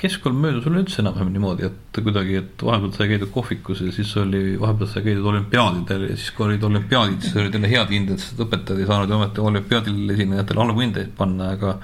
[0.00, 4.54] keskkool möödus üleüldse enam-vähem niimoodi, et kuidagi, et vahepeal sai käidud kohvikus ja siis oli,
[4.60, 8.40] vahepeal sai käidud olümpiaadidel ja siis, kui olid olümpiaadid, siis olid jälle head hinded, sest
[8.40, 11.74] õpetajad ei saanud ju ometi olümpiaadil esinejatele halbu hindeid panna, aga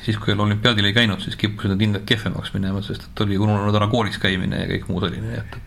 [0.00, 3.76] siis, kui olümpiaadil ei käinud, siis kippusid need hinded kehvemaks minema, sest et oli ununenud
[3.76, 5.58] ära koolis käimine ja kõik muu selline, et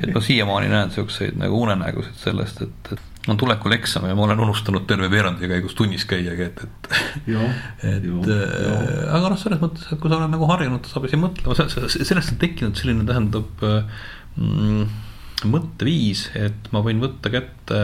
[0.00, 4.26] et ma siiamaani näen siukseid nagu unenägusid sellest, et, et on tulekul eksam ja ma
[4.26, 6.90] olen unustanud terve veerandi käigus tunnis käiagi, et, et.
[7.88, 8.36] et joo, joo.
[8.36, 12.42] Äh, aga noh, selles mõttes, et kui sa oled nagu harjunud tasapisi mõtlema, sellest on
[12.42, 14.84] tekkinud selline, tähendab mm,
[15.50, 17.80] mõtteviis, et ma võin võtta kätte.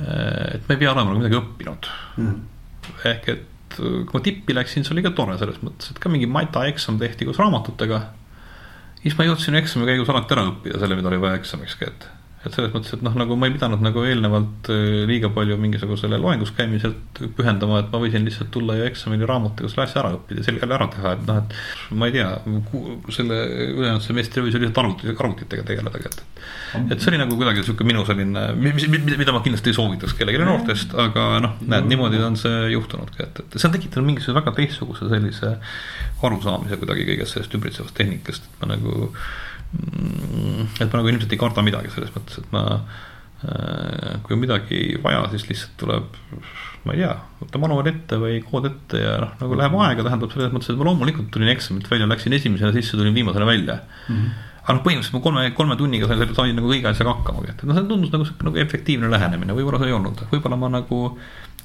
[0.00, 2.36] Äh, et ma ei pea olema nagu midagi õppinud mm..
[3.10, 6.28] ehk et kui ma tippi läksin, see oli ka tore selles mõttes, et ka mingi
[6.30, 8.00] mata eksam tehti koos raamatutega.
[9.02, 12.54] siis ma jõudsin eksami käigus alati ära õppida selle, mida oli vaja eksamiks kätte et
[12.54, 16.54] selles mõttes, et noh, nagu ma ei pidanud nagu eelnevalt äh, liiga palju mingisugusele loengus
[16.56, 20.64] käimiselt pühendama, et ma võisin lihtsalt tulla ju eksamini raamatutega selle asja ära õppida, selge
[20.64, 22.30] ära teha, et noh, et ma ei tea,
[23.12, 26.24] selle ülejäänud semestri võis lihtsalt arvuti, arvutitega tegeleda, et
[26.94, 30.94] et see oli nagu kuidagi sihuke minu selline, mida ma kindlasti ei soovitaks kellelegi noortest,
[31.02, 35.10] aga noh, näed, niimoodi on see juhtunudki, et, et see on tekitanud mingisuguse väga teistsuguse
[35.10, 35.52] sellise
[36.24, 41.40] arusaamise kuidagi kõigest sellest ümbritsevast tehnikast, et ma nagu Mm, et ma nagu ilmselt ei
[41.40, 46.20] karda midagi selles mõttes, et ma äh, kui on midagi vaja, siis lihtsalt tuleb,
[46.86, 50.34] ma ei tea, võtta manuaal ette või kood ette ja noh, nagu läheb aega, tähendab
[50.34, 54.16] selles mõttes, et ma loomulikult tulin eksamilt välja, läksin esimesena sisse, tulin viimasena välja mm.
[54.16, 54.46] -hmm.
[54.70, 57.76] Aga noh, põhimõtteliselt ma kolme, kolme tunniga sain, sain nagu kõige asjaga hakkama, et noh,
[57.76, 61.00] see tundus nagu sihuke nagu efektiivne lähenemine, võib-olla see ei olnud, võib-olla ma nagu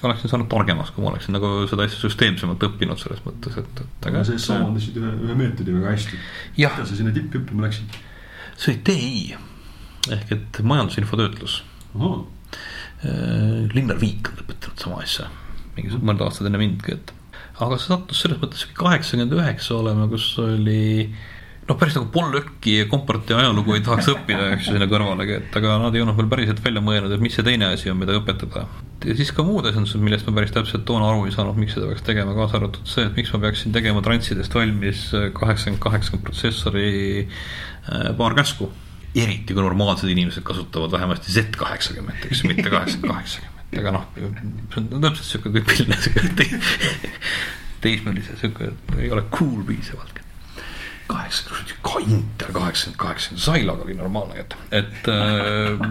[0.05, 4.09] oleksin saanud targemaks, kui ma oleksin nagu seda asja süsteemsemalt õppinud selles mõttes, et, et
[4.09, 4.23] aga.
[4.27, 6.19] sa sa omandasid ühe, ühe meetodi väga hästi.
[6.57, 7.99] kuidas sa sinna tippi õppima läksid?
[8.55, 11.61] see oli TI ehk et majandusinfotöötlus.
[11.95, 15.29] Äh, Linnar Viik on lõpetanud sama asja,
[15.75, 17.13] mingisugused mõned aastad enne mindki, et
[17.63, 21.09] aga see sattus selles mõttes kaheksakümmend üheksa olema, kus oli
[21.65, 25.57] noh, päris nagu Paul Lökki komparti ajalugu ei tahaks õppida, eks ju, sinna kõrvalegi, et
[25.57, 28.15] aga nad ei olnud veel päriselt välja mõelnud, et mis see teine asi on, mida
[28.19, 28.67] õpetada.
[29.05, 31.89] ja siis ka muud asjandused, millest ma päris täpselt toona aru ei saanud, miks seda
[31.89, 36.89] peaks tegema, kaasa arvatud see, et miks ma peaksin tegema transidest valmis kaheksakümmend, kaheksakümmend protsessori
[37.25, 38.71] äh, paar käsku.
[39.15, 44.09] eriti kui normaalsed inimesed kasutavad vähemasti Z kaheksakümmend, eks ju, mitte kaheksakümmend, kaheksakümmend, aga noh,
[44.73, 46.51] see on täpselt sihuke tüüpiline sihuke
[47.85, 50.24] teismelise sihuke, ei ole cool piisavalt
[51.09, 55.81] kaheksakümmend, ka Inter kaheksakümmend, kaheksakümmend, Zailaga oli normaalne jutt, et äh,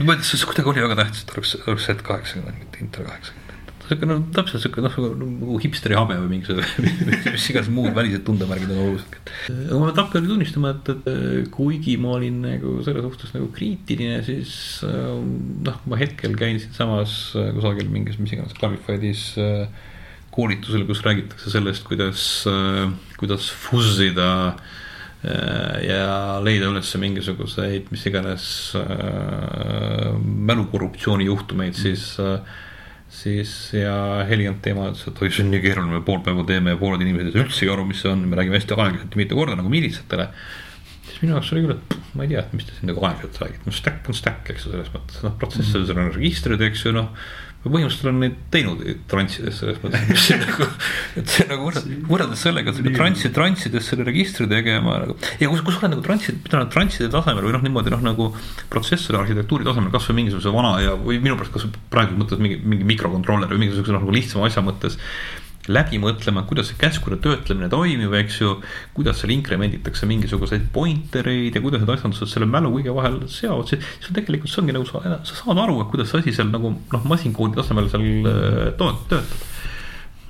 [0.00, 3.08] ma ei tea, see kuidagi oli väga tähtis, et oleks, oleks Z kaheksakümmend, mitte Inter
[3.08, 3.46] kaheksakümmend.
[3.90, 6.92] sihuke no täpselt sihuke noh, nagu hipsteri habe või mingisugune
[7.34, 9.16] mis iganes muud välised tundemärgid on olulised.
[9.50, 14.20] aga ma pean takka tunnistama, et, et kuigi ma olin nagu selle suhtes nagu kriitiline,
[14.28, 14.52] siis
[14.86, 17.20] noh, ma hetkel käin siinsamas
[17.56, 19.30] kusagil mingis, mis iganes Clarified'is
[20.34, 22.22] koolitusel, kus räägitakse sellest, kuidas,
[23.20, 24.30] kuidas fuzzida
[25.84, 26.04] ja
[26.40, 28.44] leida üles mingisuguseid mis iganes
[28.78, 30.14] äh,
[30.48, 32.38] mälukorruptsiooni juhtumeid, siis äh,
[33.10, 36.74] siis ja Heliant teema ütles, et oi, see on nii keeruline, me pool päeva teeme
[36.74, 39.20] ja pooled inimesed ei saa üldsegi aru, mis see on, me räägime hästi aeglaselt ja
[39.20, 40.28] mitu korda nagu miilitsatele.
[41.08, 43.40] siis minu jaoks oli küll, et ma ei tea, et mis te siin nagu aeglaselt
[43.42, 46.94] räägite, no stack on stack, eks ju, selles mõttes, noh, protsessorides on registrid, eks ju,
[46.94, 47.10] noh
[47.60, 50.68] põhimõtteliselt olen neid teinud transides selles mõttes, mis see nagu,
[51.20, 51.66] et see nagu
[52.08, 55.16] võrreldes sellega, et selle transi, transides selle registri tegema nagu.
[55.42, 58.30] ja kus, kus olen nagu transi, pidanud transide tasemel või noh, niimoodi noh, nagu
[58.72, 62.88] protsessori arhitektuuri tasemel kasvõi mingisuguse vana ja, või minu pärast kasvõi praegu mõttes mingi, mingi
[62.94, 64.96] mikrokontroller või mingisuguse noh, nagu lihtsama asja mõttes
[65.68, 68.54] läbi mõtlema, kuidas see käskude töötlemine toimib, eks ju.
[68.96, 73.84] kuidas seal inkremenditakse mingisuguseid pointereid ja kuidas need asjandused selle mälu kõige vahel seovad, siis
[74.00, 76.72] sul tegelikult see ongi nagu sa, sa saad aru, et kuidas see asi seal nagu
[76.72, 79.36] noh, masinkoodi tasemel seal äh, töötab.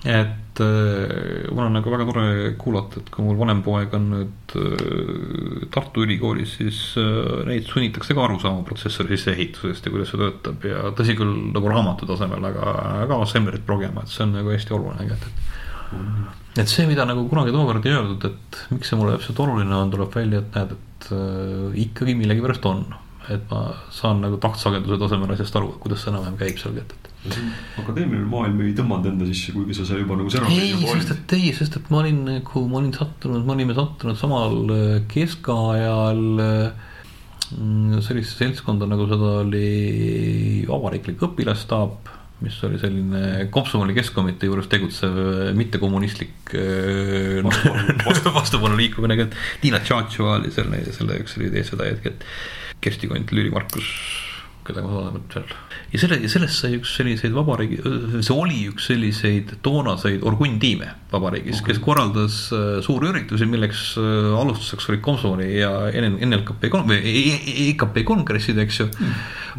[0.04, 4.54] Et äh, mul on nagu väga tore kuulata, et kui mul vanem poeg on nüüd
[4.56, 10.22] äh, Tartu Ülikoolis, siis äh, neid sunnitakse ka aru saama protsessori sisseehitusest ja kuidas see
[10.22, 14.54] töötab ja tõsi küll nagu raamatu tasemel, aga ka assemblerit progema, et see on nagu
[14.54, 15.44] hästi oluline tegelikult,
[16.64, 19.92] et see, mida nagu kunagi tookord ei öeldud, et miks see mulle täpselt oluline on,
[19.92, 21.12] tuleb välja, et näed, et
[21.84, 22.84] ikkagi millegipärast on.
[23.30, 23.60] et ma
[23.94, 28.70] saan nagu taktsageduse tasemel asjast aru, kuidas see enam-vähem käib seal, et akadeemiline maailm ei
[28.76, 30.52] tõmmanud enda sisse, kuigi sa seal juba nagu särad.
[30.56, 34.16] ei, sest et ei, sest et ma olin nagu, ma olin sattunud, me olime sattunud
[34.16, 42.08] samal äh, keskajal mm, sellisesse seltskonda, nagu seda oli vabariiklik õpilasstaap,
[42.40, 49.84] mis oli selline Komsomoli keskkomitee juures tegutsev äh, mittekommunistlik äh, vastupanu vastu liikumine, et Tiina
[49.84, 52.26] Tšatšo oli selle, selle üks oli eestvedajaid, et
[52.80, 53.92] Kersti Kont, Lüüri Markus
[54.70, 55.54] keda ma olen seal.
[55.92, 57.80] ja selle, ja sellest sai üks selliseid vabariigi,
[58.22, 64.30] see oli üks selliseid toonaseid orgunntiime vabariigis okay., kes korraldas äh, suuri üritusi, milleks äh,
[64.40, 66.70] alustuseks olid Komsomoli ja NLKP
[67.70, 69.14] EKP kongressid, eks ju mm..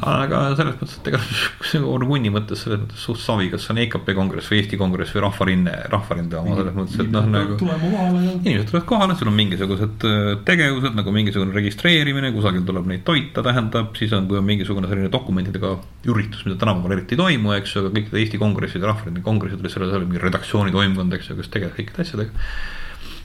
[0.08, 1.22] aga selles mõttes, et ega
[1.96, 5.26] orgunni mõttes selles mõttes suht savi, kas see on EKP kongress või Eesti kongress või
[5.26, 7.58] Rahvarinne, Rahvarinde oma selles mõttes, et noh nagu.
[7.60, 13.44] inimesed tulevad kohale, sul on mingisugused äh, tegevused nagu mingisugune registreerimine, kusagil tuleb neid toita,
[13.46, 15.72] tähendab, siis on, kui on mingisugune selline dokumentidega
[16.12, 19.64] üritus, mida tänapäeval eriti ei toimu, eks ju, aga kõik Eesti kongressid ja Rahvarinde kongressid
[19.64, 22.46] olid selles, oli mingi redaktsioonitoimkond, eks ju kes tegeleb kõikide asjadega.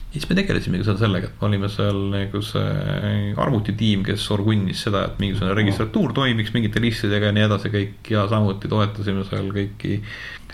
[0.07, 4.81] ja siis me tegelesimegi seal sellega, et me olime seal nagu see arvutitiim, kes orgunnis
[4.87, 9.51] seda, et mingisugune registratuur toimiks mingite listidega ja nii edasi kõik ja samuti toetasime seal
[9.53, 10.01] kõiki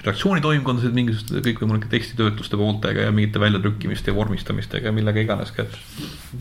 [0.04, 5.66] redaktsioonitoimkondasid mingisuguste kõikvõimalike tekstitöötluste pooltega ja mingite väljatrükkimiste ja vormistamistega ja millega iganes ka.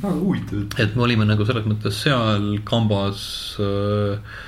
[0.02, 0.64] väga huvitav.
[0.82, 3.22] et me olime nagu selles mõttes seal kambas
[3.62, 4.40] äh,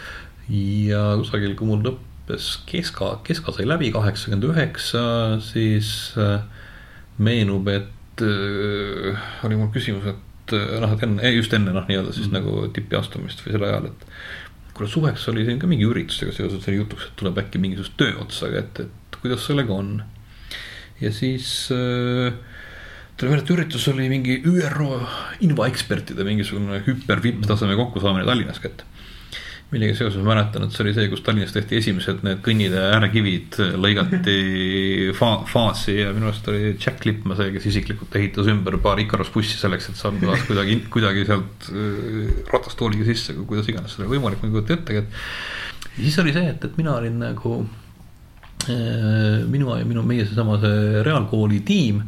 [0.52, 5.04] ja kusagil, kui mul lõppes keska, keska sai läbi kaheksakümmend üheksa,
[5.44, 5.88] siis
[6.20, 6.44] äh,
[7.18, 12.12] meenub, et äh, oli mul küsimus, et äh, noh, et enne, just enne noh, nii-öelda
[12.12, 12.56] siis mm -hmm.
[12.56, 14.08] nagu tipi astumist või sel ajal, et
[14.74, 18.50] kuule, suveks oli siin ka mingi üritustega seoses oli jutuks, et tuleb äkki mingisugust tööotsa,
[18.58, 20.02] et, et kuidas sellega on.
[21.00, 22.34] ja siis äh,
[23.16, 25.06] tuli välja, et üritus oli mingi ÜRO
[25.40, 28.84] infoekspertide mingisugune hüper vipptaseme kokkusaamine Tallinnas kätte
[29.74, 33.58] millega seoses ma mäletan, et see oli see, kus Tallinnas tehti esimesed need kõnnitee äärekivid,
[33.82, 34.36] lõigati
[35.18, 39.32] fa faasi ja minu arust oli Jack Lippmaa see, kes isiklikult ehitas ümber paar Icarus
[39.34, 44.50] bussi selleks, et saada kuidagi, kuidagi sealt äh, ratastooliga sisse, kuidas iganes seda võimalik, ma
[44.50, 45.96] ei kujuta ettegi, et.
[45.96, 47.56] siis oli see, et, et mina olin nagu
[48.68, 52.04] äh, minu ja minu, meie seesama see reaalkooli tiim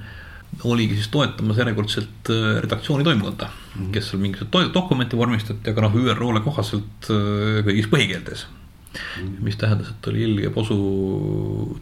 [0.64, 3.92] oligi siis toetamas järjekordselt äh, redaktsiooni toimkonda mm, -hmm.
[3.92, 9.26] kes seal mingisuguseid dokumente vormistati, aga noh, ÜRO-le kohaselt äh, kõigis põhikeeltes mm.
[9.26, 9.44] -hmm.
[9.44, 10.76] mis tähendas, et oli ilge posu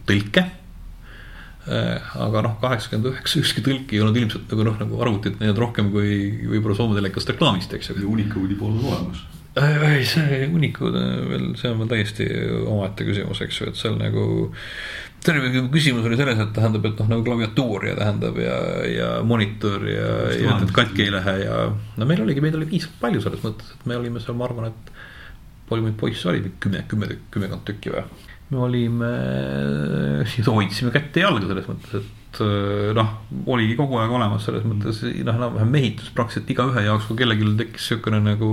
[0.05, 0.45] tõlke.
[1.65, 5.57] Äh, aga noh, kaheksakümmend üheksa ükski tõlk ei olnud ilmselt nagu noh, nagu arvutit näinud
[5.57, 6.11] rohkem kui
[6.51, 8.01] võib-olla Soome telekast reklaamist, eks ju.
[8.01, 9.23] ja Unicode'i polnud olemas
[9.55, 12.27] ei, see Unicode veel, see on veel täiesti
[12.67, 14.25] omaette küsimus, eks ju, et seal nagu
[15.25, 18.57] terve küsimus oli selles, et tähendab, et noh, nagu klaviatuur ja tähendab ja,
[18.89, 21.61] ja monitor ja, ja et katki ei lähe ja.
[21.71, 24.69] no meil oligi, meid oli piisavalt palju selles mõttes, et me olime seal, ma arvan,
[24.71, 24.93] et
[25.69, 28.05] palju meid poisse oli, kümme, kümme, kümmekond tükki või.
[28.53, 29.11] me olime,
[30.45, 33.11] hoidsime kätt ja jalga selles mõttes, et äh, noh,
[33.51, 37.89] oligi kogu aeg olemas selles mõttes noh, enam-vähem mehitus praktiliselt igaühe jaoks, kui kellelgi tekkis
[37.89, 38.51] niisugune nagu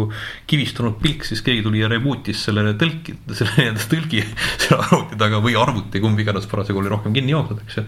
[0.51, 5.43] kivistunud pilk, siis keegi tuli ja reboot'is selle tõlki, selle nii-öelda tõlgi selle arvuti taga
[5.45, 7.87] või arvuti, kumb iganes parasjagu oli rohkem kinni jooksnud, eks ju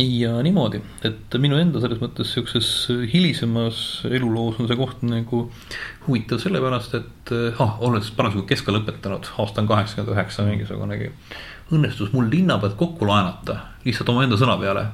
[0.00, 2.68] ja niimoodi, et minu enda selles mõttes siukses
[3.12, 5.42] hilisemas eluloos on see koht nagu
[6.06, 11.12] huvitav sellepärast, et ah, olles parasjagu keska lõpetanud, aasta on kaheksakümmend üheksa mingisugunegi.
[11.72, 14.86] õnnestus mul linna pealt kokku laenata lihtsalt omaenda sõna peale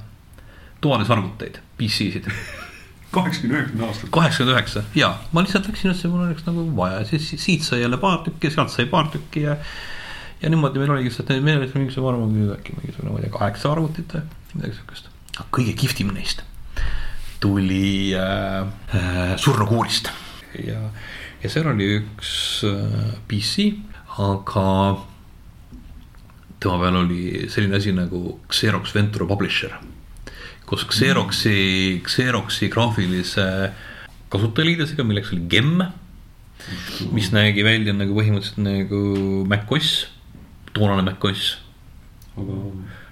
[0.85, 2.29] toades arvuteid, PC-sid
[3.15, 4.11] kaheksakümne üheksakümne aastat.
[4.15, 8.01] kaheksakümmend üheksa ja ma lihtsalt läksin, see mul oleks nagu vaja, siis siit sai jälle
[8.01, 9.57] paar tükki, sealt sai paar tükki ja
[10.43, 13.73] ja niimoodi meil oligi lihtsalt, meil oli mingisugune, arvan, äkki mingisugune, ma ei tea, kaheksa
[13.73, 15.11] arvutit või midagi siukest.
[15.55, 16.45] kõige kihvtim neist
[17.41, 18.61] tuli äh,
[18.95, 20.11] äh, surnukuurist
[20.65, 20.81] ja,
[21.43, 22.33] ja seal oli üks
[22.67, 23.69] äh, PC,
[24.19, 24.65] aga
[26.59, 29.77] tema peal oli selline asi nagu Xerox Ventura Publisher,
[30.69, 33.49] kus Xeroxi, Xeroxi graafilise
[34.29, 35.81] kasutajaliidesega, milleks oli Gem,
[37.17, 39.03] mis nägi välja nagu põhimõtteliselt nagu
[39.49, 39.93] MacOS
[40.79, 41.59] toonane MacOS.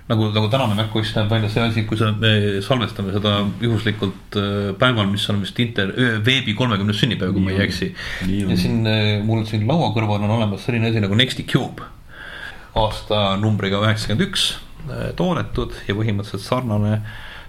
[0.07, 4.71] nagu, nagu tänane MacOS näeb välja see asi, kui sa, me salvestame seda juhuslikult äh,
[4.79, 5.95] päeval, mis on vist inter-,
[6.27, 7.93] veebi kolmekümnes sünnipäev, kui ma ei eksi.
[8.29, 11.89] ja siin äh, mul siin laua kõrval on olemas selline asi nagu Nexti Cube.
[12.77, 14.51] aastanumbriga üheksakümmend üks
[14.91, 17.01] äh, toodetud ja põhimõtteliselt sarnane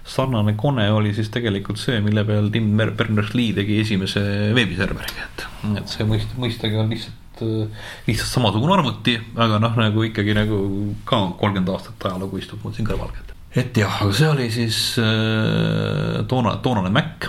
[0.08, 4.22] sarnane kone oli siis tegelikult see, mille peal Tim Berners-Lee tegi esimese
[4.56, 5.48] veebiserveri, et,
[5.82, 10.60] et see mõist-, mõistagi on lihtsalt lihtsalt samasugune arvuti, aga noh, nagu ikkagi nagu
[11.06, 13.12] ka kolmkümmend aastat ajalugu istub mul siin kõrval.
[13.54, 17.28] et jah, aga see oli siis äh, toona, toonane Mac.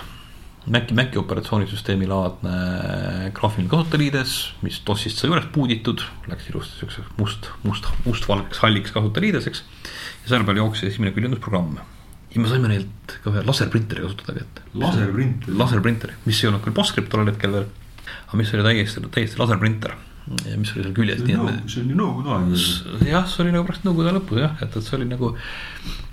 [0.70, 7.48] Maci, Maci operatsioonisüsteemi laadne graafiline kasutajaliides, mis DOS-ist sai üles puuditud, läks ilusti siukseks must,
[7.64, 9.64] must, mustvalgeks halliks kasutajaliideseks.
[10.24, 11.80] ja selle peal jooksis esimene küljendusprogramm
[12.34, 14.66] ja me saime neilt ka ühe laserprinteri kasutada kätte.
[14.74, 15.56] laserprinter?
[15.62, 17.68] laserprinteri, mis ei olnud küll Postscript tollel hetkel veel
[18.30, 19.96] aga mis oli täiesti, täiesti laserprinter
[20.30, 21.22] mis oli seal küljes.
[21.24, 23.08] see on ju nõukogude aeg.
[23.08, 25.32] jah, see oli nagu pärast nõukogude lõpus jah, et, et see oli nagu.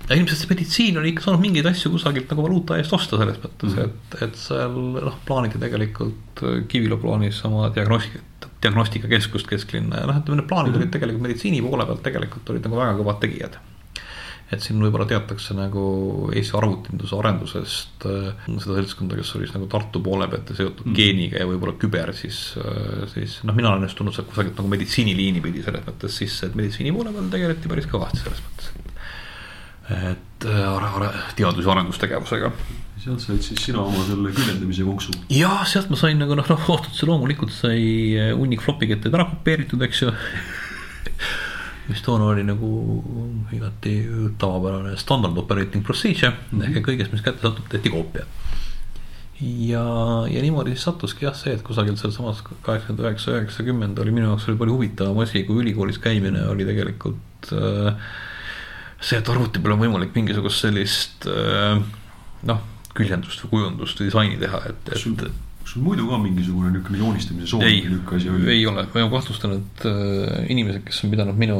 [0.08, 3.38] ja ilmselt see meditsiin oli ikka saanud mingeid asju kusagilt nagu valuuta eest osta selles
[3.44, 4.16] mõttes mm, -hmm.
[4.16, 10.40] et, et seal noh, plaaniti tegelikult Kiviõla plaanis oma diagnostika, diagnostikakeskust kesklinna ja noh, ütleme
[10.40, 10.82] need plaanid mm -hmm.
[10.82, 13.60] olid tegelikult meditsiini poole pealt tegelikult olid nagu väga kõvad tegijad
[14.48, 15.82] et siin võib-olla teatakse nagu
[16.32, 20.88] Eesti arvutinduse arendusest äh, seda seltskonda, kes oli siis nagu Tartu poole pealt ja seotud
[20.88, 20.96] mm.
[20.96, 24.72] geeniga ja võib-olla küber, siis, äh, siis noh, mina olen ennast tundnud sealt kusagilt nagu
[24.72, 28.70] meditsiiniliini pidi selles mõttes sisse, et meditsiini poole peal tegeleti päris kõvasti selles mõttes.
[29.88, 32.52] et äh, teadus- ja arendustegevusega
[32.98, 35.12] sealt said siis sina oma selle küljendamise konksu.
[35.32, 39.84] jah, sealt ma sain nagu noh, noh, otse loomulikult sai hunnik flopi ketteid ära kopeeritud,
[39.84, 40.14] eks ju
[41.88, 42.68] mis toona oli nagu
[43.56, 43.94] igati
[44.38, 46.76] tavapärane standard operating procedure mm -hmm.
[46.76, 48.24] ehk kõigest, mis kätte satub, tehti koopia.
[49.40, 49.84] ja,
[50.30, 54.48] ja niimoodi siis sattuski jah see, et kusagilt sealsamas kaheksakümmend üheksa, üheksakümmend oli minu jaoks
[54.48, 57.94] oli palju huvitavam asi, kui ülikoolis käimine oli tegelikult äh,
[59.00, 61.82] see, et arvuti peal on võimalik mingisugust sellist äh,
[62.42, 65.30] noh, küljendust või kujundust või disaini teha, et, et
[65.68, 68.50] kas sul muidu ka mingisugune niisugune joonistamise soov ei, niisugune asi oli?
[68.54, 71.58] ei ole, ma kahtlustan, et äh, inimesed, kes on pidanud minu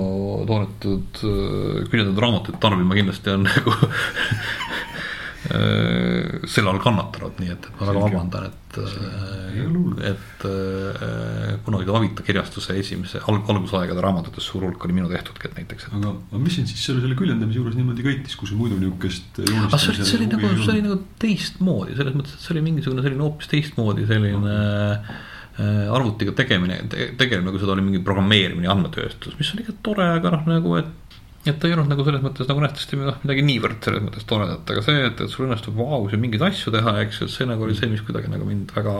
[0.49, 3.75] toodetud äh, küljendatud raamatuid tarbima, kindlasti on nagu
[5.47, 12.25] selle all kannatanud, nii et, et ma väga vabandan, et, äh, et äh, kunagi Avita
[12.27, 15.95] kirjastuse esimese alg, algusaegade raamatutes suur hulk oli minu tehtudki, et näiteks et....
[15.95, 19.39] aga, aga mis sind siis selle, selle küljendamise juures niimoodi köitis, kui sul muidu niisugust
[19.47, 22.67] aga see oli, see oli nagu, see oli nagu teistmoodi, selles mõttes, et see oli
[22.67, 28.67] mingisugune selline hoopis teistmoodi selline äh, arvutiga tegemine te,, tegelemine, kui seda oli mingi programmeerimine
[28.67, 31.08] ja andmetööstus, mis oli ikka tore, aga noh, nagu et
[31.51, 34.73] et ta ei olnud nagu selles mõttes nagu nähtavasti noh, midagi niivõrd selles mõttes toredat,
[34.75, 37.49] aga see, et, et sul õnnestub vaus ja mingeid asju teha, eks ju, et see
[37.49, 38.95] nagu oli see, mis kuidagi nagu mind väga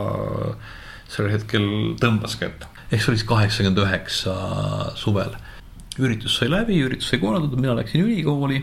[1.09, 1.69] sellel hetkel
[2.01, 4.35] tõmbaski, et ehk see oli siis kaheksakümmend üheksa
[4.99, 5.33] suvel.
[5.99, 8.61] üritus sai läbi, üritus sai korraldatud, mina läksin ülikooli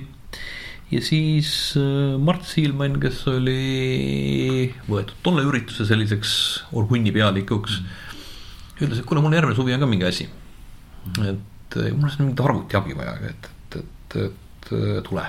[0.91, 6.33] ja siis äh, Mart Siilmann, kes oli võetud tolle ürituse selliseks
[6.77, 8.05] orgunni pealikuks mm.,
[8.77, 10.29] ütles, et kuule, mul järgmine suvi on ka mingi asi.
[11.25, 13.51] et äh, mul on mingit arvutiabi vaja, et,
[14.17, 15.25] et, et tule.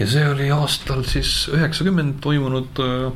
[0.00, 3.12] ja see oli aastal siis üheksakümmend toimunud äh,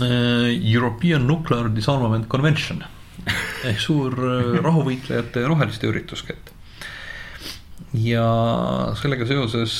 [0.00, 2.82] European Nuclear Disarmament Convention
[3.68, 6.54] ehk suur äh, rahuvõitlejate roheliste üritus kätte.
[7.92, 8.26] ja
[8.98, 9.74] sellega seoses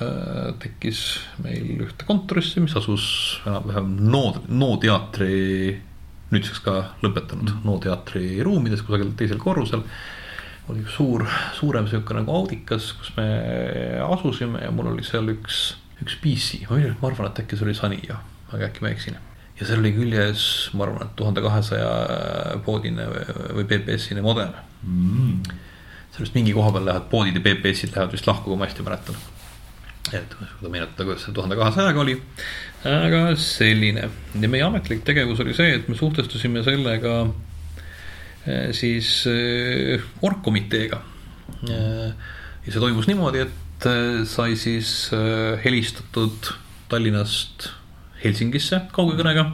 [0.00, 1.04] äh, tekkis
[1.44, 3.04] meil ühte kontorisse, mis asus
[3.46, 5.76] enam-vähem NO, NO teatri,
[6.32, 9.84] nüüdseks ka lõpetanud NO teatri ruumides kusagil teisel korrusel
[10.70, 11.24] oli suur,
[11.58, 13.26] suurem sihuke nagu audikas, kus me
[14.06, 15.62] asusime ja mul oli seal üks,
[16.02, 19.18] üks PC, ma arvan, et äkki see oli Sunny jah, aga äkki ma eksin.
[19.60, 20.44] Ja seal oli küljes,
[20.76, 21.90] ma arvan, et tuhande kahesaja
[22.64, 24.54] poodine või BBS-ine modem.
[24.86, 25.42] Mm..
[26.14, 29.18] sellest mingi koha peal lähevad poodid ja BBS-id lähevad vist lahku, kui ma hästi mäletan.
[30.16, 32.16] et kui meenutada, kuidas see tuhande kahesajaga oli.
[32.88, 34.08] aga selline.
[34.40, 37.26] Ja meie ametlik tegevus oli see, et me suhtestusime sellega
[38.72, 41.00] siis eh, orgkomiteega.
[41.68, 45.10] ja see toimus niimoodi, et eh, sai siis
[45.64, 46.54] helistatud
[46.90, 47.70] Tallinnast
[48.24, 49.46] Helsingisse kaugekõnega.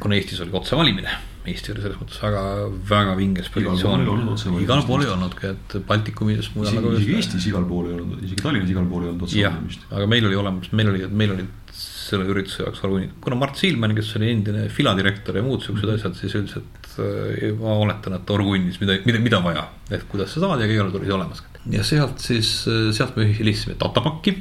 [0.00, 1.16] kuna Eestis oli otsevalimine,
[1.48, 2.42] Eesti oli selles mõttes väga,
[2.90, 4.04] väga vinges positsioon.
[4.62, 6.94] igal pool ei olnudki, et Baltikumis mujal nagu.
[6.96, 9.88] isegi Eestis igal pool ei olnud, isegi Tallinnas igal pool ei olnud otsevalimist.
[9.90, 11.74] aga meil oli olemas, meil oli, meil olid
[12.12, 12.82] selle ürituse jaoks
[13.24, 15.98] kuna Mart Siilman, kes oli endine filadirektor ja muud siuksed -hmm.
[15.98, 20.42] asjad, siis ütles, et ma oletan, et orgunnis mida, mida, mida vaja, et kuidas sa
[20.44, 21.42] saad ja kõigil oli olemas.
[21.70, 24.36] ja sealt siis, äh, sealt me helistasime datapakki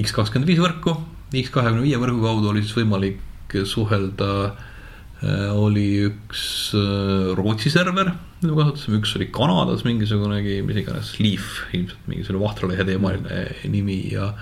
[0.00, 0.96] X25 võrku.
[1.34, 6.44] X25 võrgu kaudu oli siis võimalik suhelda äh, oli üks
[6.78, 12.44] äh, Rootsi server, mida me kasutasime, üks oli Kanadas mingisugunegi, mis iganes, Leaf ilmselt mingisugune
[12.44, 14.32] vahtralehe teemaline nimi ja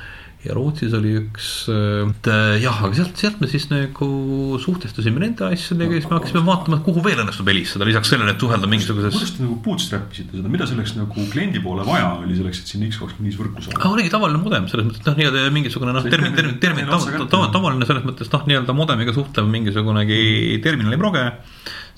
[0.45, 4.07] ja Rootsis oli üks äh,, jah, aga sealt, sealt me siis nagu
[4.63, 8.35] suhtestusime nende asjadega ja siis me hakkasime vaatama, et kuhu veel õnnestub helistada, lisaks sellele,
[8.37, 9.17] et suhelda mingisuguses.
[9.17, 12.71] kuidas te nagu bootstrap isite seda, mida selleks nagu kliendi poole vaja oli selleks, et
[12.71, 13.91] sinna X25 võrku saada?
[13.91, 16.93] oligi tavaline modem, selles mõttes noh, nii-öelda mingisugune noh, termin, termin, termin,
[17.35, 21.25] tavaline selles mõttes noh, nii-öelda modemiga suhtlev mingisugunegi terminali proge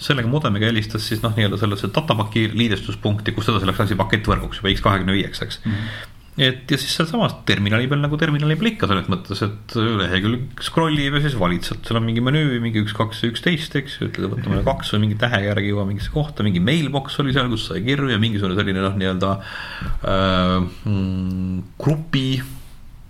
[0.01, 4.73] sellega modemiga helistas siis noh, nii-öelda sellesse datapaki liidestuspunkti, kus edasi läks asi pakettvõrguks juba
[4.73, 5.77] X25, eks mm.
[5.77, 6.09] -hmm
[6.39, 10.95] et ja siis sealsamas terminali peal nagu terminali peal ikka selles mõttes, et lehekülg scroll
[11.03, 14.09] ib ja siis valid sealt, seal on mingi menüü, mingi üks, kaks üksteist, eks ju,
[14.09, 17.67] ütled, võtame kaks või mingi tähe järgi jõua mingisse kohta, mingi mailbox oli seal, kus
[17.73, 20.55] sai kirju ja mingisugune selline noh, nii-öelda äh,
[20.87, 22.29] mm, grupi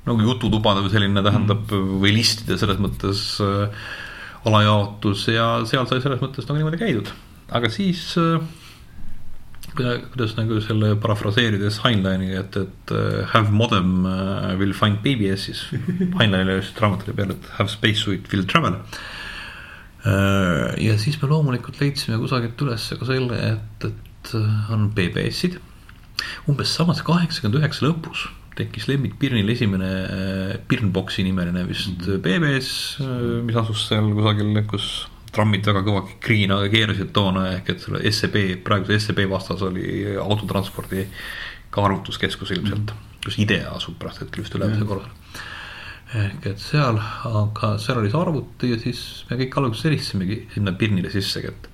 [0.09, 1.99] nagu jututubade või selline tähendab mm.
[2.01, 3.91] või listide selles mõttes äh,
[4.49, 7.13] alajaotus ja seal sai selles mõttes nagu niimoodi käidud,
[7.53, 8.41] aga siis äh,
[9.77, 15.63] kuidas nagu selle parafraseerides Heinleini, et, et uh, have modem uh, will find BBS siis.
[16.19, 20.73] Heinleinile just raamat oli peal, et have spacesuit will travel uh,.
[20.81, 24.35] ja siis me loomulikult leidsime kusagilt üles ka selle, et, et
[24.73, 25.59] on BBS-id.
[26.49, 28.27] umbes samas kaheksakümmend üheksa lõpus
[28.59, 29.91] tekkis Lembit Pirnil esimene
[30.69, 32.19] Pirnboxi nimeline vist -hmm.
[32.25, 32.99] BBS,
[33.47, 38.37] mis asus seal kusagil, kus trammid väga kõva kriinaga keerasid toona ehk et selle SEB,
[38.67, 41.07] praeguse SEB vastas oli autotranspordi
[41.71, 43.25] ka arvutuskeskus ilmselt mm, -hmm.
[43.25, 44.89] kus IDEA asub hetkel just ülemisel mm -hmm.
[44.89, 45.11] korrusel.
[46.25, 50.73] ehk et seal, aga seal oli see arvuti ja siis me kõik alguses helistasimegi sinna
[50.73, 51.69] pirnile sissegi, et.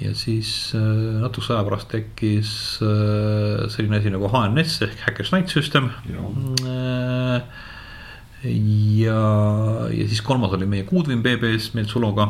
[0.00, 5.48] ja siis äh, natukese aja pärast tekkis äh, selline asi nagu HNS ehk Hackers Night
[5.48, 5.90] System
[8.44, 9.20] ja,
[9.90, 12.28] ja siis kolmas oli meie Goodwin BBS meil Suloga.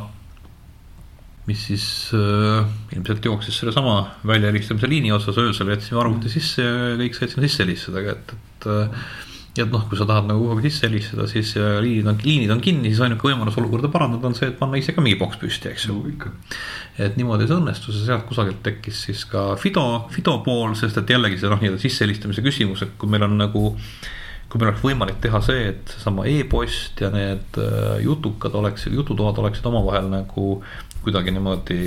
[1.45, 1.85] mis siis
[2.17, 2.65] äh,
[2.97, 7.67] ilmselt jooksis sellesama väljahelistamise liini otsas öösel, jätsime arvuti sisse ja kõik said sinna sisse
[7.67, 9.11] helistada, aga et, et äh,
[9.55, 12.51] ja et noh, kui sa tahad nagu kuhugi sisse helistada, siis ja liinid on, liinid
[12.51, 15.39] on kinni, siis ainuke võimalus olukorda parandada on see, et panna ise ka mingi boks
[15.43, 16.01] püsti, eks ju.
[16.99, 21.15] et niimoodi see õnnestus ja sealt kusagilt tekkis siis ka Fido, Fido pool, sest et
[21.15, 23.77] jällegi see noh, nii-öelda sissehelistamise küsimus, et kui meil on nagu
[24.55, 29.41] kui meil oleks võimalik teha see, et seesama e-post ja need äh, jutukad oleksid, jututoad
[29.43, 30.45] oleksid omavahel nagu
[31.03, 31.79] kuidagi niimoodi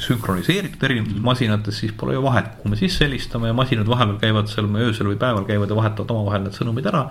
[0.00, 4.52] sünkroniseeritud erinevates masinates, siis pole ju vahet, kuhu me sisse helistame ja masinad vahepeal käivad
[4.52, 7.08] seal öösel või päeval käivad ja vahetavad omavahel need sõnumid ära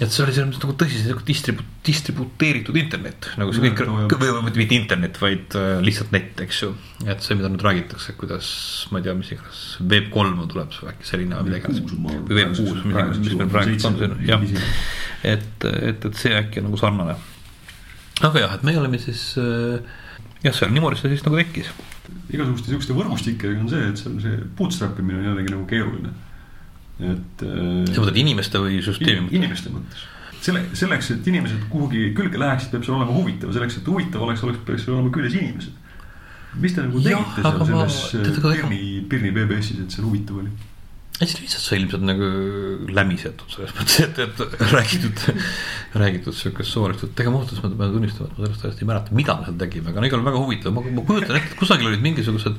[0.00, 3.82] et see oli selles mõttes nagu tõsiselt nagu distribu-, distributeeritud internet, nagu see kõik,
[4.16, 6.70] või, või mitte internet, vaid äh, lihtsalt net, eks ju.
[7.04, 8.48] et see, mida nüüd räägitakse, kuidas,
[8.92, 11.82] ma ei tea, mis iganes, Web kolm tuleb äkki selline või midagi iganes.
[12.30, 14.48] või Web kuus, mis iganes, mis meil praegu on, see on jah.
[15.34, 17.18] et, et, et see äkki on nagu sarnane.
[18.22, 19.84] aga jah, et me oleme siis äh,
[20.46, 21.68] jah, seal niimoodi see siis nagu tekkis.
[22.32, 26.16] igasuguste siukeste võrgustikega on see, et seal see bootstrap imine on jällegi nagu keeruline
[27.14, 27.44] et.
[27.44, 29.30] sa mõtled inimeste või süsteemi?
[29.36, 30.08] inimeste mõttes
[30.44, 34.42] selle, selleks, et inimesed kuhugi külge läheksid, peab see olema huvitav, selleks, et huvitav oleks,
[34.46, 35.76] oleks, peaks seal olema küljes inimesed.
[36.60, 40.52] mis te nagu tegite seal selles ma, Pirni, Pirni BBS-is, et see huvitav oli?
[41.20, 42.28] hästi lihtsalt sai ilmselt nagu
[42.96, 45.24] lämisetud selles mõttes, et, et räägitud,
[46.00, 48.80] räägitud sihukest suvalist juttu, ega ma ausalt öeldes ma pean tunnistama, et ma sellest ajast
[48.80, 51.36] ei mäleta, mida me seal tegime, aga no igal juhul väga huvitav, ma, ma kujutan
[51.36, 52.56] ette, et kusagil olid mingisugused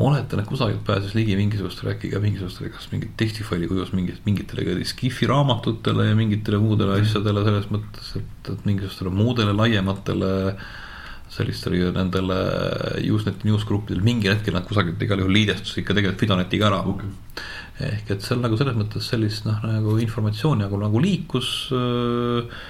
[0.00, 4.22] ma oletan, et kusagilt pääses ligi mingisugustele äkki ka mingisugustele, kas mingit tekstifaili kujus mingit,
[4.24, 7.08] mingitele Skifi raamatutele ja mingitele muudele mm.
[7.08, 10.32] asjadele selles mõttes, et, et mingisugustele muudele laiematele
[11.30, 12.38] sellistele nendele
[13.12, 16.80] Usenet news gruppidel mingil hetkel nad kusagilt igal juhul liidestusid ikka tegelikult Fidonetiga ära.
[16.90, 17.12] Okei,
[17.90, 22.62] ehk et seal nagu selles mõttes sellist noh, nagu informatsiooni nagu, nagu liikus äh,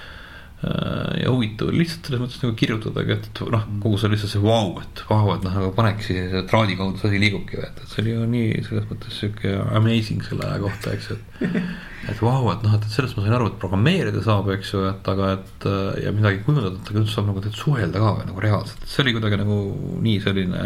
[0.61, 4.75] ja huvitav oli lihtsalt selles mõttes nagu kirjutadagi, et noh, kogu see lihtsalt see vau,
[4.83, 8.03] et vau, et noh, nagu panekski sellise traadi kaudu see asi liigubki, et, et see
[8.03, 11.41] oli ju nii selles mõttes sihuke amazing selle aja kohta, eks et
[12.11, 14.85] et vau, et noh, et et sellest ma sain aru, et programmeerida saab, eks ju,
[14.91, 18.13] et aga et äh, ja midagi kujundada, et aga üldse saab nagu tegelikult suhelda ka
[18.29, 19.59] nagu reaalselt, see oli kuidagi nagu
[20.05, 20.65] nii selline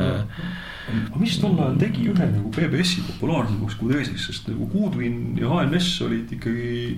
[0.86, 5.50] aga mis tol ajal tegi ühe nagu BBS-i populaarsemaks kui teises, sest nagu Goodwin ja
[5.50, 6.98] HNS olid ikkagi.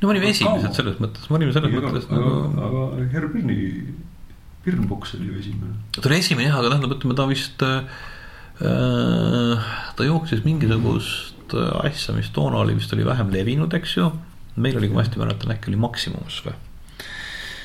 [0.00, 3.30] no me olime esimesed selles mõttes, me olime selles aga, mõttes aga nagu,, aga Herr
[3.32, 3.56] Pirni,
[4.64, 5.78] Pirnbox oli ju esimene.
[5.96, 7.80] ta oli esimene jah, aga tähendab, ütleme ta vist äh,,
[8.60, 14.12] ta jooksis mingisugust äh, asja, mis toona oli vist oli vähem levinud, eks ju.
[14.54, 16.58] meil oli, kui ma hästi mäletan, äkki oli Maximus või?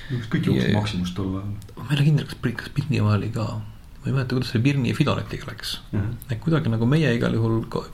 [0.10, 1.51] kõik jooksid Maximust tol ajal.
[1.78, 3.45] ma ei ole kindel, kas, kas Pirni oma oli ka,
[4.10, 5.78] ma ei mäleta, kuidas see Pirni ja Fidonetiga läks.
[6.30, 7.86] et kuidagi nagu meie igal juhul ka-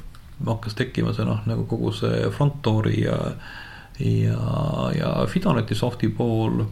[0.45, 3.19] hakkas tekkima see noh, nagu kogu see Frontdoori ja
[3.99, 4.39] ja,
[4.97, 6.65] ja Fidoneti soft'i pool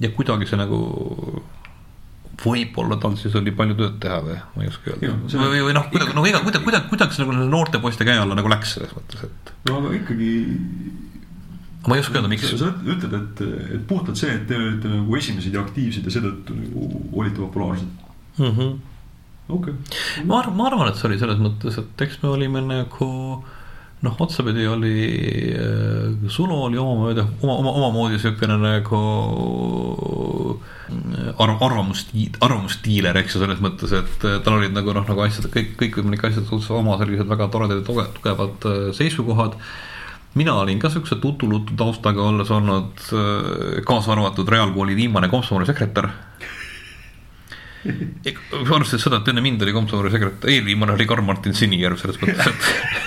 [0.00, 0.78] ja kuidagi see nagu
[2.42, 5.74] võib-olla tal siis oli palju tööd teha või ma ei oska öelda see- või, või
[5.76, 8.50] noh, kuidagi no ega kuidagi, kuidagi, kuidagi see nagu nende noorte poiste käe alla nagu
[8.52, 10.30] läks selles mõttes, et no aga ikkagi.
[11.88, 13.40] ma ei oska öelda, miks sa ütled, et,
[13.78, 16.88] et puhtalt see, et te olite nagu esimesed ja aktiivsed ja seetõttu nagu
[17.22, 17.88] olite populaarsed.
[18.38, 18.50] mm.
[18.50, 18.78] -hmm.
[19.48, 19.74] okay..
[20.24, 23.10] ma arvan, ma arvan, et see oli selles mõttes, et eks me olime nagu
[24.04, 24.94] noh, otsapidi oli
[25.56, 29.00] äh, Sulo oli omamoodi, oma, oma, omamoodi siukene nagu
[30.90, 35.24] äh, arv, arvamusstiil, arvamusstiiler, eks ju, selles mõttes, et äh, tal olid nagu noh, nagu
[35.24, 39.58] asjad, kõik, kõikvõimalike asjade suhtes oma sellised väga toredad ja tugevad, tugevad äh, seisukohad
[40.36, 43.06] mina olin ka siukse tutulutu taustaga olles olnud
[43.88, 46.10] kaasa arvatud Reaalkooli viimane komsomolisekretär
[48.76, 53.06] arvestades seda, et enne mind oli komsomoli sekretär, eelviimane oli Karl-Martin Sinijärv selles mõttes, et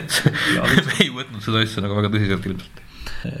[1.02, 2.80] ei võtnud seda asja nagu väga tõsiselt ilmselt.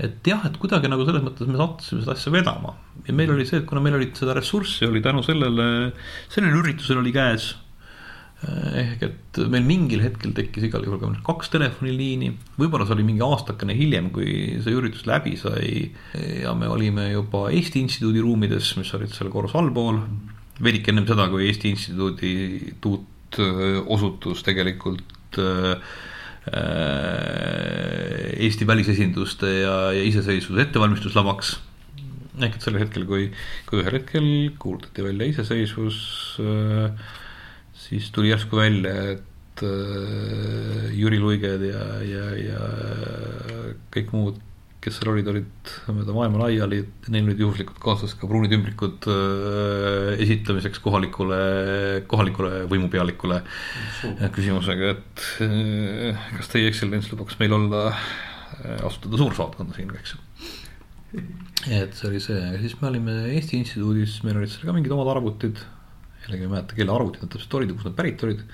[0.04, 2.76] et jah, et kuidagi nagu selles mõttes me sattusime seda asja vedama.
[3.06, 5.66] Ja meil oli see, et kuna meil olid seda ressurssi oli tänu sellele,
[6.32, 7.52] sellel üritusel oli käes
[8.40, 13.24] ehk et meil mingil hetkel tekkis igal juhul ka kaks telefoniliini, võib-olla see oli mingi
[13.24, 15.90] aastakene hiljem, kui see üritus läbi sai.
[16.40, 20.00] Ja me olime juba Eesti Instituudi ruumides, mis olid seal korrus allpool
[20.64, 22.32] veidike ennem seda, kui Eesti Instituudi
[22.82, 25.74] tuut öö, osutus tegelikult öö,
[26.54, 27.40] öö,
[28.40, 31.58] Eesti välisesinduste ja, ja iseseisvuse ettevalmistuslavaks.
[32.40, 33.26] ehk et sellel hetkel, kui,
[33.68, 34.28] kui ühel hetkel
[34.62, 35.96] kuulutati välja iseseisvus,
[37.76, 39.64] siis tuli järsku välja, et
[40.96, 42.62] Jüri Luiged ja, ja, ja
[43.92, 44.38] kõik muud
[44.80, 46.80] kes seal olid, olid mööda maailma laiali,
[47.12, 51.40] neil olid juhuslikult kaasas ka pruunid ümbrikud äh, esitamiseks kohalikule,
[52.10, 53.42] kohalikule võimupealikule
[54.36, 60.22] küsimusega, et äh, kas teie ekstsellents lubaks meil olla äh,, asutada suursaatkonda siin, eks ju.
[61.76, 65.12] et see oli see, siis me olime Eesti Instituudis, meil olid seal ka mingid omad
[65.12, 65.60] arvutid,
[66.24, 68.46] jällegi ei mäleta, kelle arvutid nad täpselt olid ja kust nad pärit olid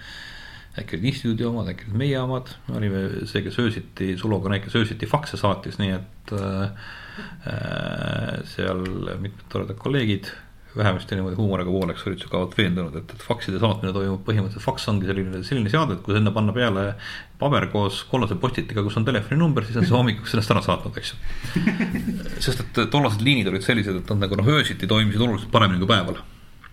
[0.80, 4.64] äkki olid instituudi omad, äkki olid meie omad, me olime see, kes öösiti, Suloga need,
[4.66, 6.90] kes öösiti fakse saatis, nii et äh,
[8.54, 8.82] seal
[9.22, 10.32] mitmed toredad kolleegid
[10.76, 15.08] vähemasti niimoodi huumoriga pooleks olid sügavalt veendunud, et, et fakside saatmine toimub põhimõtteliselt, faks ongi
[15.08, 16.86] selline, selline seade, et kui sinna panna peale
[17.40, 21.14] paber koos kollase postitiga, kus on telefoninumber, siis on see hommikuks ennast ära saatnud, eks
[21.14, 21.64] ju.
[22.44, 25.92] sest et tollased liinid olid sellised, et nad nagu noh, öösiti toimisid oluliselt paremini kui
[25.94, 26.20] päeval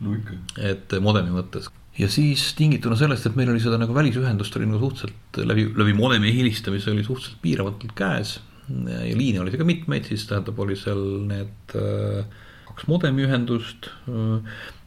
[0.03, 0.41] no ikka.
[0.73, 1.71] et modemi mõttes.
[1.99, 5.93] Ja siis tingituna sellest, et meil oli seda nagu välisühendust oli nagu suhteliselt läbi, läbi
[5.97, 8.39] modemi helistamise oli suhteliselt piiramatult käes.
[8.83, 12.23] ja liine oli ka mitmeid, siis tähendab, oli seal need äh,
[12.69, 13.91] kaks modemi ühendust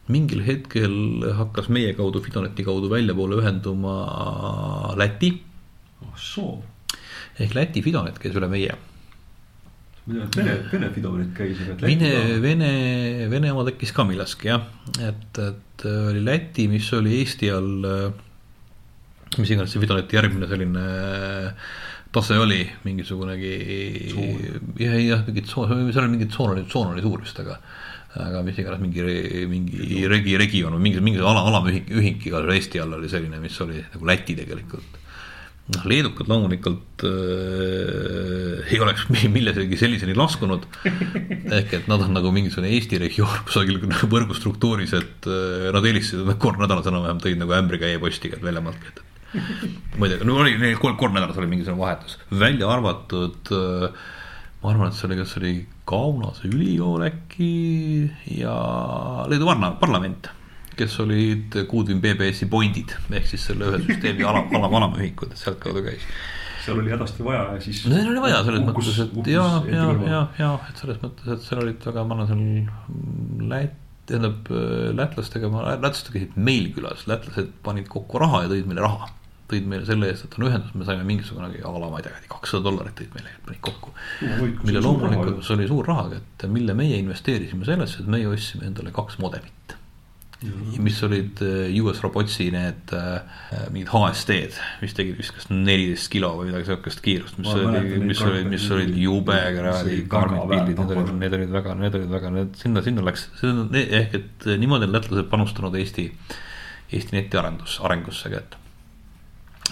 [0.08, 0.94] mingil hetkel
[1.34, 3.96] hakkas meie kaudu, Fidoneti kaudu väljapoole ühenduma
[4.98, 5.32] Läti
[6.06, 6.18] ah
[7.40, 8.74] ehk Läti Fidonet käis üle meie.
[10.06, 12.70] Ma tean, et Vene, Vene Fidonet käis, aga et Vene Vene,
[13.32, 14.68] Vene oma tekkis ka millalgi jah,
[15.02, 17.90] et, et oli Läti, mis oli Eesti all.
[19.36, 21.66] mis iganes see Fidoneti järgmine selline äh,
[22.16, 23.52] tase oli, mingisugunegi
[24.80, 27.58] jah, jah, mingid tsoon, seal oli mingi tsoon oli, tsoon oli suur vist, aga
[28.16, 29.02] aga mis iganes mingi,
[29.50, 33.40] mingi regi, regioon või mingi, mingi ala, alamühik, ühik igal juhul Eesti all oli selline,
[33.42, 35.02] mis oli nagu Läti tegelikult
[35.74, 40.66] noh, leedukad loomulikult äh, ei oleks mi- millesegi selliseni laskunud.
[40.84, 43.80] ehk et nad on nagu mingisugune Eesti regioon kusagil
[44.14, 49.02] võrgustruktuuris, et äh, nad helistasid, nad kord nädalas enam-vähem tõid nagu ämbriga e-postiga väljamaalt, et
[49.98, 54.06] ma ei tea, no oli neil kord, kord nädalas oli mingisugune vahetus, välja arvatud äh,
[54.62, 55.54] ma arvan, et see oli, kas see oli
[55.86, 57.50] Kaunase ülikool äkki
[58.40, 58.54] ja
[59.30, 60.30] Leedu parla-, parlament,
[60.76, 65.84] kes olid Goodwin BBS-i point'id ehk siis selle ühe süsteemi ala, ala, alamühikud, et sealtkaudu
[65.86, 66.04] käis
[66.66, 67.84] seal oli hädasti vaja ja siis.
[67.86, 71.28] no neil oli vaja selles ukkus, mõttes, et ja, ja, ja, ja et selles mõttes,
[71.36, 74.48] et seal olid väga, ma arvan, seal Läti, tähendab
[74.94, 75.50] lätlastega,
[75.82, 79.08] lätlased käisid meil külas, lätlased panid kokku raha ja tõid meile raha
[79.50, 82.18] tõid meile selle eest, et on ühendus, me saime mingisugune a la ma ei tea,
[82.30, 83.92] kakssada dollarit tõid meile, panid kokku.
[84.66, 88.90] mille loomulikult, see oli suur raha, et mille meie investeerisime sellesse, et meie ostsime endale
[88.96, 89.76] kaks modemit.
[90.44, 93.20] Mis olid äh, US Robotsi need äh,
[93.72, 98.20] mingid HSD-d, mis tegid vist kas neliteist kilo või midagi sihukest kiirust, mis oli, mis
[98.24, 102.32] olid, mis olid jube kuradi karmid pildid, need olid, need olid väga, need olid väga,
[102.34, 106.10] need sinna, sinna läks, ehk et niimoodi on lätlased panustanud Eesti,
[106.92, 108.60] Eesti netiarendus, arengusse, et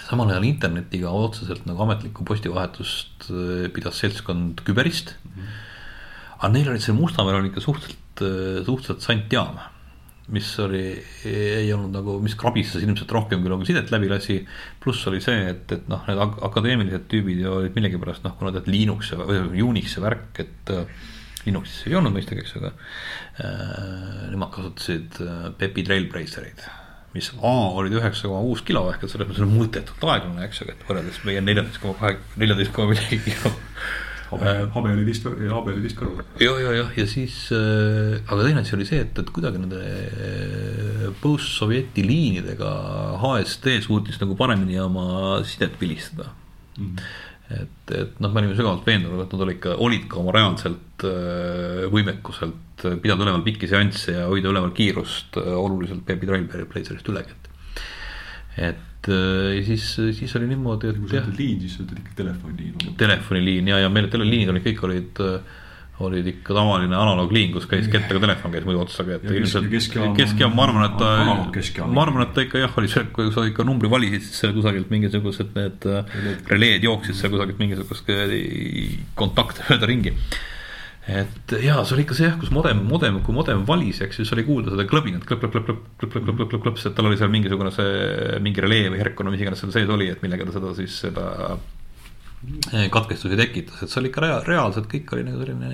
[0.01, 3.29] samal ajal internetiga otseselt nagu ametlikku postivahetust
[3.77, 5.29] pidas seltskond küberist mm.
[5.29, 5.61] -hmm.
[6.39, 8.25] aga neil olid seal Mustamäel on ikka suhteliselt,
[8.65, 9.61] suhteliselt sant jaam.
[10.33, 10.83] Mis oli,
[11.29, 14.39] ei olnud nagu, mis krabistas ilmselt rohkem, kui nagu sidet läbi lasi.
[14.81, 18.71] pluss oli see, et, et noh, need akadeemilised tüübid ju olid millegipärast noh, kuna tead
[18.71, 21.11] Linux või Unix ja värk, et äh,
[21.45, 26.65] Linuxis ei olnud mõistagi, eks, aga äh, nemad kasutasid äh, Pepi Trailblazereid
[27.15, 30.59] mis A olid üheksa koma kuus kilo ehk et selles mõttes on mõttetult aeglane, eks
[30.61, 33.53] ju, et võrreldes meie neljateist koma kahe, neljateist koma midagi kilo.
[34.35, 36.23] Habe, habe oli vist, habe oli vist kõrval.
[36.43, 39.81] ja, ja, jah, ja siis äh,, aga teine asi oli see, et, et kuidagi nende
[39.81, 42.71] äh, post-sovjeti liinidega
[43.23, 46.31] HSD suutis nagu paremini oma sidet vilistada
[46.77, 46.89] mm.
[46.89, 50.33] -hmm et, et noh, me olime sügavalt veendunud, et nad olid ka, olid ka oma
[50.33, 56.65] reaalselt äh, võimekuselt pidada üleval pikki seansse ja hoida üleval kiirust äh, oluliselt Baby Drive
[56.71, 57.51] Blazerist ülegi, et.
[58.71, 60.97] et äh, ja siis, siis oli niimoodi, et.
[61.01, 62.97] kui sa ütled liin, siis sa ütled ikka telefoniliin.
[62.99, 65.61] telefoniliin ja, ja meil teleliinid olid, kõik olid äh,
[66.03, 70.55] olid ikka tavaline analoogliin, kus käis kettaga telefon käis muidu otsaga, et ilmselt keskjaam, keskjaam,
[70.57, 71.11] ma arvan, et ta,
[71.87, 74.51] ma arvan, et ta ikka jah, oli see, kui sa ikka numbri valisid, siis seal
[74.57, 75.87] kusagilt mingisugused need
[76.51, 78.11] releed jooksid seal kusagilt mingisugust
[79.15, 80.13] kontakte mööda ringi.
[81.11, 84.25] Et jaa, see oli ikka see jah, kus modem, modem, kui modem valis, eks ju,
[84.25, 86.97] siis oli kuulda seda klõbinat, klõp, klõp, klõp, klõp, klõp, klõp, klõp, klõp, klõp, et
[86.97, 90.09] tal oli seal mingisugune see, mingi relee või herkon või mis iganes seal sees oli,
[90.13, 91.29] et millega ta seda siis seda
[92.45, 95.69] Eh, katkestusi tekitas, et see oli ikka rea-, reaalselt kõik oli nagu selline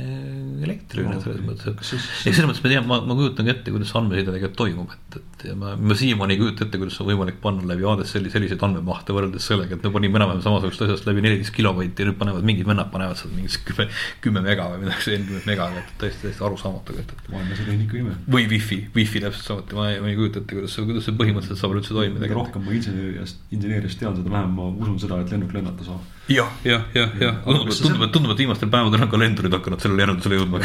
[0.64, 1.82] elektriline no, selles mõttes, et.
[2.30, 5.46] ehk selles mõttes ma tean, ma, ma kujutangi ette, kuidas andmeside tegelikult toimub, et, et
[5.50, 8.62] ja ma, ma siiamaani ei kujuta ette, kuidas on võimalik panna läbi ADS selli-, selliseid
[8.66, 12.48] andmemahte võrreldes sellega, et me panime enam-vähem samasugust asjast läbi neliteist kilovaiti ja nüüd panevad
[12.48, 13.88] mingid vennad panevad sealt mingit kümme,
[14.24, 17.28] kümme mega või midagi, seitsekümmend mega, et täiesti, täiesti arusaamatu, et, et.
[17.34, 18.16] maailmas ei tehnika ime.
[18.38, 21.20] või wifi, wifi täpselt samuti, ma ei, ma ei kujuta ette, kuidas see, kuidas see
[21.22, 22.24] põhimõtteliselt saab üldse toimida.
[22.26, 26.10] mida rohkem ma inseneeriast, inseneeriast tean, seda vähem ma usun seda, et lennuk lennata saab
[26.32, 29.56] jah, jah, jah, jah, tundub, et tundub, et tundub, et viimastel päevadel on ka lendurid
[29.58, 30.62] hakanud sellele järeldusele jõudma.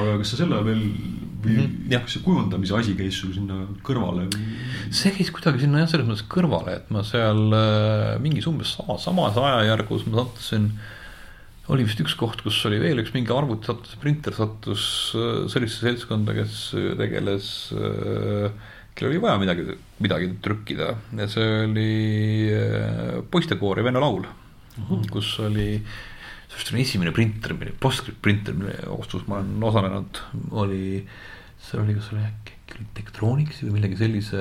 [0.00, 0.82] aga kas sa selle veel
[1.44, 3.53] või mm -hmm, kas see kujundamise asi käis sul sinna
[3.86, 4.26] kõrvale?
[4.94, 8.98] see käis kuidagi sinna jah, selles mõttes kõrvale, et ma seal äh, mingis umbes sama,
[9.02, 10.70] samas ajajärgus ma sattusin
[11.72, 14.86] oli vist üks koht, kus oli veel üks mingi arvuti sattus, printer sattus
[15.16, 16.62] äh, sellisesse seltskonda, kes
[17.00, 18.48] tegeles äh,
[18.94, 19.68] kellel oli vaja midagi,
[20.04, 21.92] midagi trükkida ja see oli
[23.32, 24.26] poistekoor ja vene laul
[24.78, 25.06] -hmm.
[25.10, 25.68] kus oli,
[26.48, 31.06] see oli esimene printer, PostScript printer, mille ostus ma olen osalenud, oli,
[31.58, 34.40] see oli, kas oli äkki oli Tektronix või millegi sellise,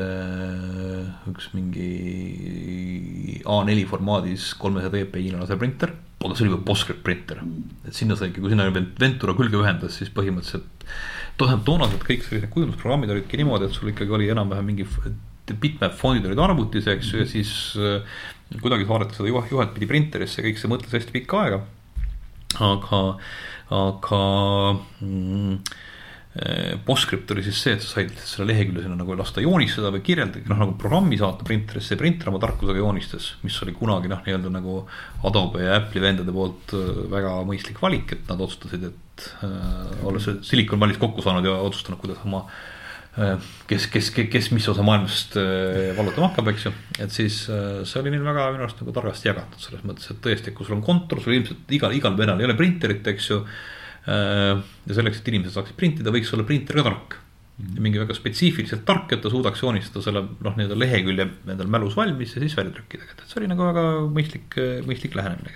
[1.31, 1.89] üks mingi
[3.43, 7.43] A4 formaadis kolmesaja dpi laser printer, aga see oli juba PostScript printer.
[7.87, 10.87] et sinna sai kui sinna Ventura külge ühendas, siis põhimõtteliselt
[11.37, 14.87] tähendab toonased kõik sellised kujundusprogrammid olidki niimoodi, et sul ikkagi oli enam-vähem mingi
[15.51, 17.53] bitmap fondid olid arvutis, eks ju, ja siis
[18.61, 21.63] kuidagi saadeti seda juhet, pidi printerisse, kõik see mõtles hästi pikka aega.
[22.61, 22.99] aga,
[23.73, 24.21] aga
[25.01, 25.57] mm,
[26.85, 30.41] PostScript oli siis see, et sa said selle lehekülje sinna nagu lasta joonistada või kirjeldada,
[30.49, 33.27] noh nagu programmi saata printerisse printer oma tarkusega joonistas.
[33.45, 34.79] mis oli kunagi noh, nii-öelda nagu
[35.29, 40.25] Adobe ja Apple'i vendade poolt eh, väga mõistlik valik, et nad otsustasid, et äh, olles
[40.41, 42.57] Silicon Valley's kokku saanud ja otsustanud, kuidas oma äh,
[43.13, 43.37] Äh,
[43.69, 46.71] kes, kes, kes mis osa maailmast äh, vallutama hakkab, eks ju.
[46.97, 50.21] et siis äh, see oli neil väga minu arust nagu targasti jagatud selles mõttes, et
[50.23, 53.37] tõesti, kui sul on kontor, sul ilmselt igal, igal venel ei ole printerit, eks ju.
[54.03, 57.19] Ja selleks, et inimesed saaksid printida, võiks olla printer ka tark.
[57.79, 62.33] mingi väga spetsiifiliselt tark, et ta suudaks joonistada selle noh, nii-öelda lehekülje endal mälus valmis
[62.33, 65.53] ja siis välja trükkida, et see oli nagu väga mõistlik, mõistlik lähenemine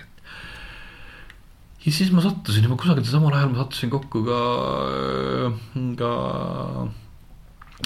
[1.88, 4.40] ja siis ma sattusin juba kusagil samal ajal ma sattusin kokku ka,
[6.00, 6.10] ka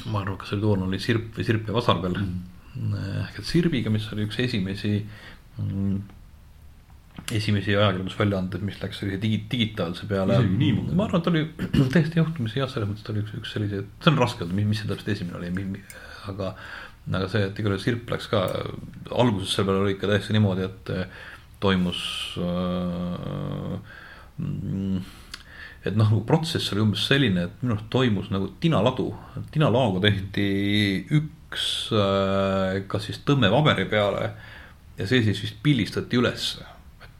[0.08, 2.96] ma arvan, kas oli toona oli Sirp või Sirp ja Vasarvel mm.
[3.26, 4.94] ehk et Sirbiga, mis oli üks esimesi
[5.60, 5.98] mm,
[7.32, 10.38] esimesi ajakirjandusväljaandeid, mis läks sellise digi, digitaalse peale.
[10.38, 10.96] isegi niimoodi.
[10.98, 11.42] ma arvan, et oli
[11.94, 14.82] täiesti juhtumisi jah, selles mõttes ta oli üks, üks selliseid, see on raske öelda, mis
[14.82, 15.84] see täpselt esimene oli,
[16.32, 16.54] aga.
[17.12, 18.44] aga see, et igal juhul Sirp läks ka,
[19.10, 20.94] alguses selle peale oli ikka täiesti niimoodi, et
[21.62, 22.00] toimus
[22.42, 23.76] äh,
[25.82, 29.08] et noh, nagu protsess oli umbes selline, et minu arust toimus nagu tinaladu,
[29.54, 30.46] tinalaoga tehti
[31.18, 31.64] üks
[31.96, 34.30] äh, kas siis tõmme paberi peale
[34.98, 36.68] ja see siis vist pildistati ülesse.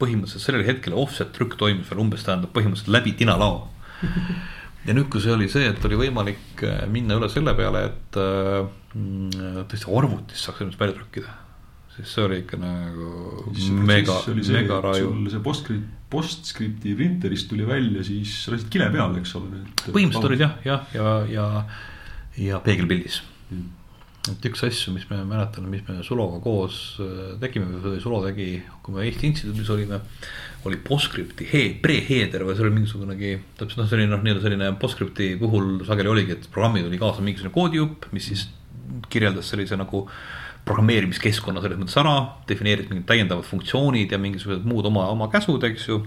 [0.01, 3.67] Põhimõtteliselt sellel hetkel offset trükk toimus veel umbes tähendab põhimõtteliselt läbi tinalao.
[4.87, 8.19] ja nüüd, kui see oli see, et oli võimalik äh, minna üle selle peale, et
[8.19, 8.67] äh,
[9.69, 11.39] tõesti arvutis saaks ennast välja trükkida
[11.93, 13.09] siis see oli ikka nagu
[13.85, 15.11] mega, mega raju.
[15.29, 19.61] see postscript, postscript'i printerist tuli välja, siis lasid kile peale, eks ole.
[19.85, 23.21] põhimõtteliselt olid jah, jah, ja, ja, ja, ja peegelpildis
[23.51, 23.82] mm
[24.31, 28.61] et üks asju, mis me mäletame, mis me Suloga koos äh, tegime või Sulo tegi,
[28.83, 29.99] kui me Eesti Instituudis olime,
[30.69, 35.33] oli Postscripti he, pre-header või see oli mingisugunegi, täpselt noh, oli noh, nii-öelda selline Postscripti
[35.41, 38.47] puhul sageli oligi, et programmi tuli kaasa mingisugune koodijupp, mis siis
[39.11, 40.05] kirjeldas sellise nagu
[40.63, 42.15] programmeerimiskeskkonna selles mõttes ära,
[42.47, 45.99] defineeris mingid täiendavad funktsioonid ja mingisugused muud oma, oma käsud, eks ju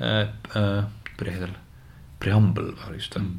[0.00, 0.30] äh,.
[0.56, 0.86] Äh,
[1.18, 1.50] pre-header,
[2.22, 3.34] preamble just mm.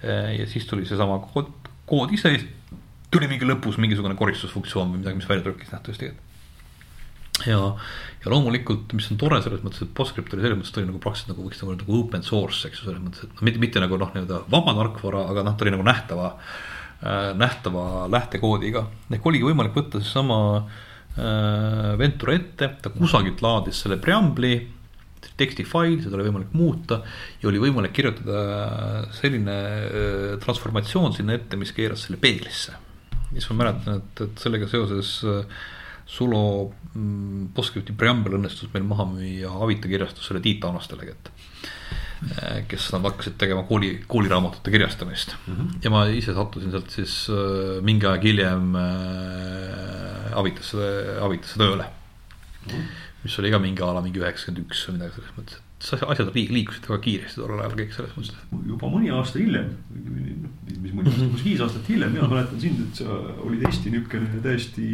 [0.00, 0.38] äh,.
[0.38, 1.50] ja siis tuli seesama kood,
[1.84, 2.38] kood ise
[3.14, 6.10] tuli mingi lõpus mingisugune koristusfunktsioon või midagi, mis välja trükkis nähtavasti.
[7.46, 7.60] ja,
[8.24, 11.02] ja loomulikult, mis on tore selles mõttes, et Postscript oli selles mõttes, ta oli nagu
[11.02, 13.62] praktiliselt nagu võiks nagu öelda nagu open source, eks ju, selles mõttes, et noh, mitte,
[13.62, 18.88] mitte nagu noh, nii-öelda vaba tarkvara, aga noh, ta oli nagu nähtava äh,, nähtava lähtekoodiga.
[19.14, 24.58] ehk oligi võimalik võtta seesama äh, Ventura ette, ta kusagilt laadis selle preambli
[25.38, 27.00] tekstifail, seda oli võimalik muuta
[27.38, 32.87] ja oli võimalik kirjutada selline äh, transformatsioon sinna ette, mis keeras selle peeglisse
[33.32, 35.58] siis ma mäletan, et, et sellega seoses äh,
[36.08, 36.42] Sulo
[36.94, 41.34] mm, Postscripti preambel õnnestus meil maha müüa Avita kirjastusele Tiit Aunastele kätte.
[42.32, 45.76] Äh, kes nad hakkasid tegema kooli, kooliraamatute kirjastamist mm -hmm.
[45.84, 48.74] ja ma ise sattusin sealt siis äh, mingi aeg hiljem
[50.34, 50.88] Avitasse,
[51.22, 52.72] Avitasse tööle mm.
[52.72, 52.90] -hmm.
[53.22, 56.88] mis oli ka mingi a la mingi üheksakümmend üks või midagi selles mõttes, asjad liikusid
[56.88, 58.40] väga kiiresti tollel ajal kõik selles mõttes.
[58.66, 62.98] juba mõni aasta hiljem, mis mõni aasta, umbes viis aastat hiljem, mina mäletan sind, et
[62.98, 64.88] sa olid Eesti niisugune täiesti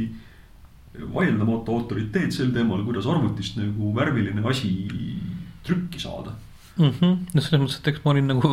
[1.14, 4.74] vaieldamatu autoriteet sel teemal, kuidas arvutist nagu värviline asi
[5.64, 6.37] trükki saada
[6.76, 6.93] mm.
[7.01, 7.16] -hmm.
[7.32, 8.53] no selles mõttes, et eks ma olin nagu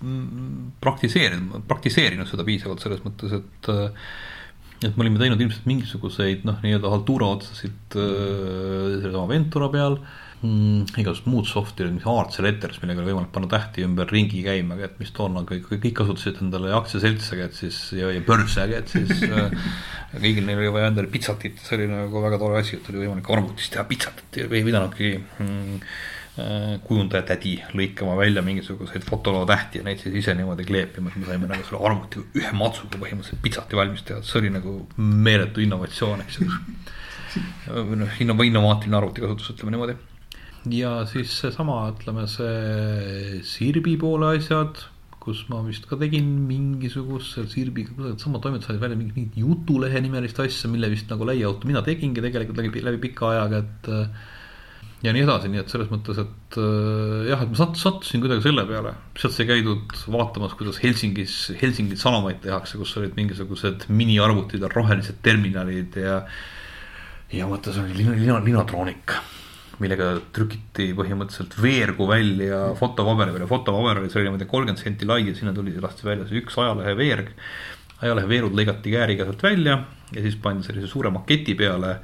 [0.00, 3.72] mm, praktiseerinud, praktiseerinud seda piisavalt selles mõttes, et
[4.78, 10.27] et me olime teinud ilmselt mingisuguseid noh, nii-öelda haltuura otsasid äh, sellesama Ventura peal äh,
[10.42, 14.78] mm, igasugused muud software'id, mis Arts Letters, millega oli võimalik panna tähti ümber ringi käima,
[14.84, 19.24] et mis toona kõik, kõik kasutasid endale aktsiaseltse, et siis ja, ja börse, et siis
[19.28, 19.56] äh,
[20.14, 23.32] kõigil neil oli vaja endale pitsatit, see oli nagu väga tore asi, et oli võimalik
[23.34, 25.80] arvutist teha pitsatit ja ei pidanudki mm,
[26.42, 31.18] äh, kujundaja tädi lõikama välja mingisuguseid fotoloo tähti ja neid siis ise niimoodi kleepima, et
[31.18, 35.66] me saime nagu selle arvutiga ühe matsuga põhimõtteliselt pitsati valmis teha, see oli nagu meeletu
[35.66, 36.52] innovatsioon, eks ju.
[37.98, 39.98] noh, innovaatiline arvutikasutus, ütleme niimoodi
[40.66, 44.80] ja siis seesama, ütleme see Sirbi poole asjad,
[45.22, 49.38] kus ma vist ka tegin mingisugust seal Sirbiga, kusagil sama toimetus sai välja mingit, mingit
[49.38, 53.90] jutulehe nimelist asja, mille vist nagu layout mina tegingi tegelikult läbi, läbi pika ajaga, et
[55.04, 56.58] ja nii edasi, nii et selles mõttes, et
[57.28, 62.02] jah, et ma sat-, sattusin kuidagi selle peale, sealt sai käidud vaatamas, kuidas Helsingis, Helsingis
[62.02, 66.22] sanomaid tehakse, kus olid mingisugused miniarvutid rohelised terminalid ja
[67.28, 69.12] ja mõttes oli lina, lina, linatroonik
[69.82, 75.22] millega trükiti põhimõtteliselt veergu välja fotopaberi peale, fotopaber oli, see oli niimoodi kolmkümmend senti lai
[75.28, 77.30] ja sinna tuli, lasti välja see üks ajalehe veerg.
[77.98, 79.78] ajalehe veerud lõigati kääriga sealt välja
[80.14, 81.96] ja siis pandi sellise suure maketi peale,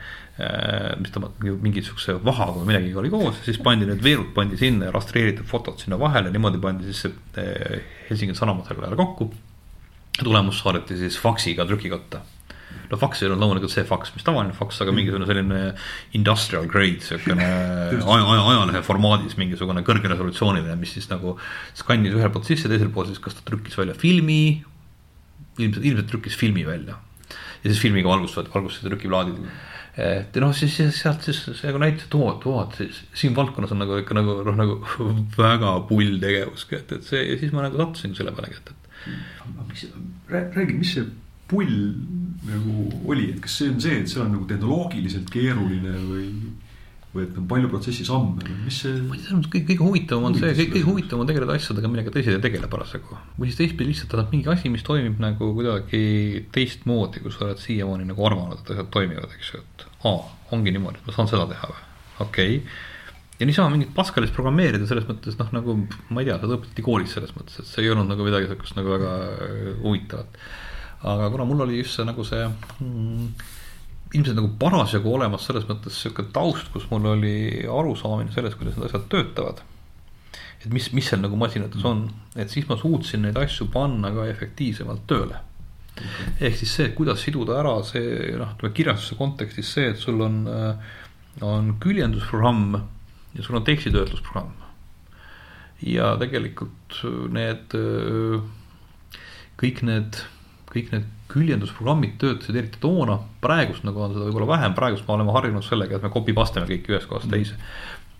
[0.42, 4.90] äh, mis tõmmati mingisuguse vahaga või millegagi oli koos, siis pandi need veerud pandi sinna
[4.90, 9.32] ja rastreeritud fotod sinna vahele, niimoodi pandi siis see äh, Helsingi Sanomat selle ajal kokku.
[10.22, 12.20] tulemus saadeti siis faksiga trükikotta
[12.90, 15.60] no faks ei olnud loomulikult see faks, mis tavaline faks, aga mingisugune selline
[16.18, 21.36] industrial grade, siukene aja, aja, ajalehe formaadis mingisugune kõrgeresolutsiooniline, mis siis nagu
[21.76, 24.42] skannis ühelt poolt sisse, teiselt poolt siis kas ta trükkis välja filmi,
[25.58, 26.98] ilmselt, ilmselt trükkis filmi välja.
[27.64, 29.40] ja siis filmiga valgustavad, valgustuse trükiplaadid
[29.94, 33.34] et noh, siis sealt siis see nagu näitas, et oo, et oo, et siis siin
[33.36, 34.78] valdkonnas on nagu ikka nagu noh, nagu
[35.38, 39.12] väga pull tegevus, et, et see ja siis ma nagu sattusin selle peale, et, et.
[39.70, 39.86] mis,
[40.32, 41.06] räägi, mis see
[41.54, 41.78] pull
[42.44, 42.74] nagu
[43.08, 46.28] oli, et kas see on see, et see on nagu tehnoloogiliselt keeruline või
[47.14, 48.94] või et on palju protsessi samme või mis see.
[49.06, 52.14] ma ei tea, kõige, kõige huvitavam on see, kõige, kõige huvitavam on tegeleda asjadega, millega
[52.14, 53.18] teised ei tegele parasjagu.
[53.38, 56.00] või siis teistpidi lihtsalt tahad mingi asi, mis toimib nagu kuidagi
[56.54, 60.26] teistmoodi, kui sa oled siiamaani nagu arvanud, et asjad toimivad, eks ju, et aa,
[60.56, 61.86] ongi niimoodi, et ma saan seda teha või.
[62.26, 62.82] okei okay.
[63.38, 65.78] ja niisama mingit Pascalis programmeerida selles mõttes noh, nagu
[66.10, 68.80] ma ei tea, seda õpetati koolis selles mõttes, et see ei olnud nagu midagi sihukest
[68.80, 69.14] nagu väga
[69.84, 70.42] huvitavat.
[71.04, 73.28] Aga kuna mul oli just see nagu see mm,
[74.14, 77.36] ilmselt nagu parasjagu olemas selles mõttes sihuke taust, kus mul oli
[77.68, 79.64] arusaamine sellest, kuidas need asjad töötavad.
[80.64, 84.28] et mis, mis seal nagu masinates on, et siis ma suutsin neid asju panna ka
[84.30, 85.40] efektiivsemalt tööle
[85.92, 86.48] okay..
[86.48, 90.44] ehk siis see, kuidas siduda ära see noh, ütleme kirjastuse kontekstis see, et sul on
[90.48, 90.92] äh,
[91.42, 92.74] on küljendusprogramm
[93.34, 94.52] ja sul on tekstitöötlusprogramm.
[95.82, 97.00] ja tegelikult
[97.34, 97.74] need,
[99.60, 100.20] kõik need,
[100.74, 105.34] kõik need küljendusprogrammid töötasid eriti toona, praegust nagu on seda võib-olla vähem, praegust me oleme
[105.34, 107.56] harjunud sellega, et me copy pasteme kõiki ühest kohast teise.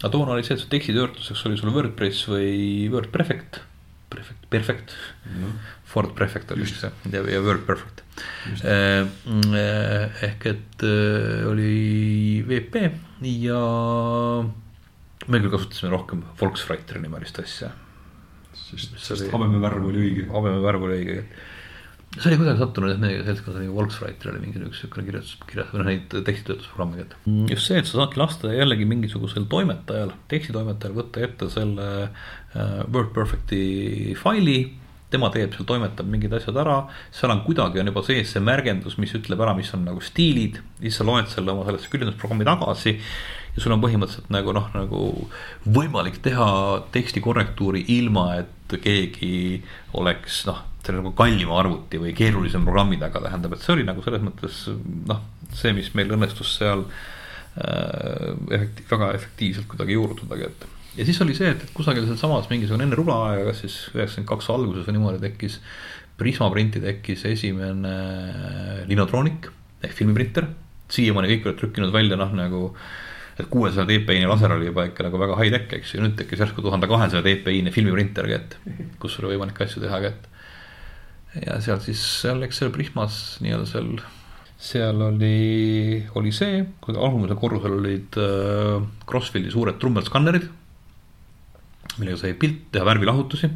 [0.01, 2.55] aga toona oli see, et tekstitöötluseks oli sul WordPress või
[2.93, 3.63] WordPerfect,
[4.15, 5.55] Perfect, Perfect mm, -hmm.
[5.91, 8.05] Ford Prefect oli siis see ja, ja WordPerfect
[8.63, 12.83] Äh, äh, ehk et äh, oli VP
[13.27, 13.59] ja
[15.27, 17.73] me küll kasutasime rohkem Volksfreiteri nimelist asja.
[18.55, 20.29] sest, sest habemevärv oli õige.
[20.31, 21.25] habemevärv oli õige,
[22.15, 25.81] see oli kuidagi sattunud, et meie seltskonnas oli Volksfreiter oli mingi siukene kirjutus, kirjas või
[25.81, 27.49] noh, neid tekstitöötlusprogramme, et mm.
[27.51, 34.15] just see, et sa saadki lasta jällegi mingisugusel toimetajal, tekstitoimetajal võtta ette selle uh, WordPerfecti
[34.21, 34.59] faili
[35.15, 36.81] tema teeb seal, toimetab mingid asjad ära,
[37.15, 40.61] seal on kuidagi on juba sees see märgendus, mis ütleb ära, mis on nagu stiilid,
[40.81, 42.97] siis sa loed selle oma sellesse küljendusprogrammi tagasi.
[43.55, 45.03] ja sul on põhimõtteliselt nagu noh, nagu
[45.67, 46.49] võimalik teha
[46.95, 49.63] teksti korrektuuri ilma, et keegi
[49.95, 54.05] oleks noh, selle nagu kallima arvuti või keerulisem programmi taga, tähendab, et see oli nagu
[54.05, 54.63] selles mõttes
[55.11, 55.25] noh,
[55.55, 60.67] see, mis meil õnnestus seal äh, efekti-, väga efektiivselt kuidagi juurutadagi, et
[60.99, 64.51] ja siis oli see, et, et kusagil sealsamas mingisugune enne rulaaega, kas siis üheksakümmend kaks
[64.55, 65.59] alguses või niimoodi tekkis.
[66.15, 67.95] Prisma printi tekkis esimene
[68.87, 69.49] linotroonik
[69.83, 70.47] ehk filmiprinter,
[70.95, 72.69] siiamaani kõik olid trükkinud välja noh, nagu
[73.35, 76.63] et kuuesaja dpi-ne laser oli juba ikka nagu väga high-tech, eks ju, nüüd tekkis järsku
[76.63, 78.57] tuhande kahesaja dpi-ne filmiprinter kätt,
[79.03, 80.31] kus oli võimalik asju teha kätt.
[81.43, 83.89] Ja seal siis, seal eks seal Prismas nii-öelda seal,
[84.65, 90.51] seal oli, oli see, kui algumisel korrusel olid äh, Crossfieldi suured trummelskannerid
[92.01, 93.51] millega sai pilt, teha värvilahutusi.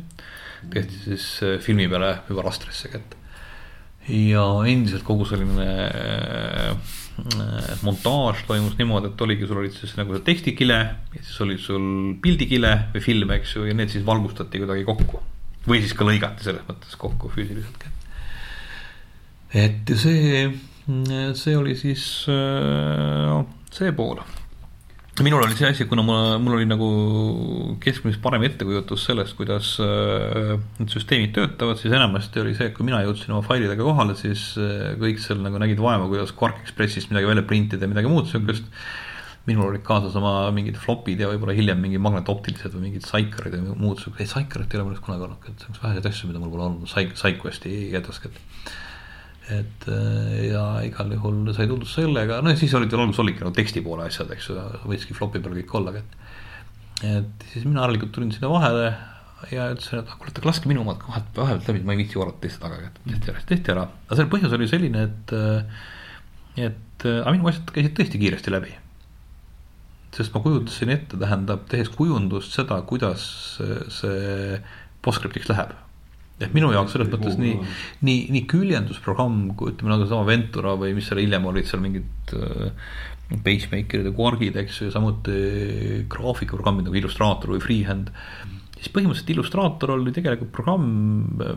[0.73, 3.17] tehti siis äh, filmi peale juba rastrisse kätte.
[4.09, 6.77] ja endiselt kogu selline äh,
[7.83, 11.89] montaaž toimus niimoodi, et oligi, sul olid siis nagu see tekstikile ja siis oli sul
[12.23, 15.23] pildikile või film, eks ju, ja need siis valgustati kuidagi kokku.
[15.69, 17.87] Või siis ka lõigati selles mõttes kokku füüsiliselt.
[19.55, 20.49] et see,
[21.39, 22.03] see oli siis
[22.33, 23.39] äh,
[23.73, 24.21] see pool
[25.25, 26.89] minul oli see asi, kuna mul, mul oli nagu
[27.83, 32.87] keskmisest parem ettekujutus sellest, kuidas äh, need süsteemid töötavad, siis enamasti oli see, et kui
[32.87, 37.13] mina jõudsin oma failidega kohale, siis äh, kõik seal nagu nägid vaeva, kuidas Quark Expressist
[37.13, 38.69] midagi välja printida ja midagi muud siukest.
[39.49, 43.63] Minul olid kaasas oma mingid flopid ja võib-olla hiljem mingi magnetoptilised või mingid Saikarid ja
[43.65, 46.31] muud siuksed, ei Saikarit ei ole mul kunagi olnud, et see on üks väheseid asju,
[46.31, 48.39] mida mul pole olnud, Saik-, Saiquesti edaskord
[49.49, 53.45] et äh, ja igal juhul sai tuldud sellega, no ja siis olid veel alguses olidki
[53.45, 54.57] nagu teksti poole asjad, eks ju,
[54.89, 56.19] võiski flopi peal kõik olla, et.
[57.09, 58.91] et siis mina harilikult tulin sinna vahele
[59.53, 62.43] ja ütlesin, et ah, kuule, laske minu omad vahet, vahepealt läbi, ma ei viitsi korrata
[62.43, 63.87] teiste taga, et tehti ära, siis tehti ära.
[64.09, 65.89] aga selle põhjus oli selline, et, äh,
[66.69, 68.75] et äh, aga minu asjad käisid tõesti kiiresti läbi.
[70.19, 73.23] Sest ma kujutasin ette, tähendab, tehes kujundust seda, kuidas
[73.95, 74.59] see
[75.05, 75.77] PostScriptiks läheb
[76.39, 77.55] et minu jaoks selles mõttes nii,
[78.07, 82.35] nii, nii küljendusprogramm kui ütleme nagu sama Ventura või mis seal hiljem olid seal mingid
[82.39, 82.93] äh,
[83.45, 88.13] pagemaker'id ja Quarkid, eks ju, ja samuti graafikuprogrammid nagu Illustrator või Freehand.
[88.79, 90.87] siis põhimõtteliselt Illustrator oli tegelikult programm,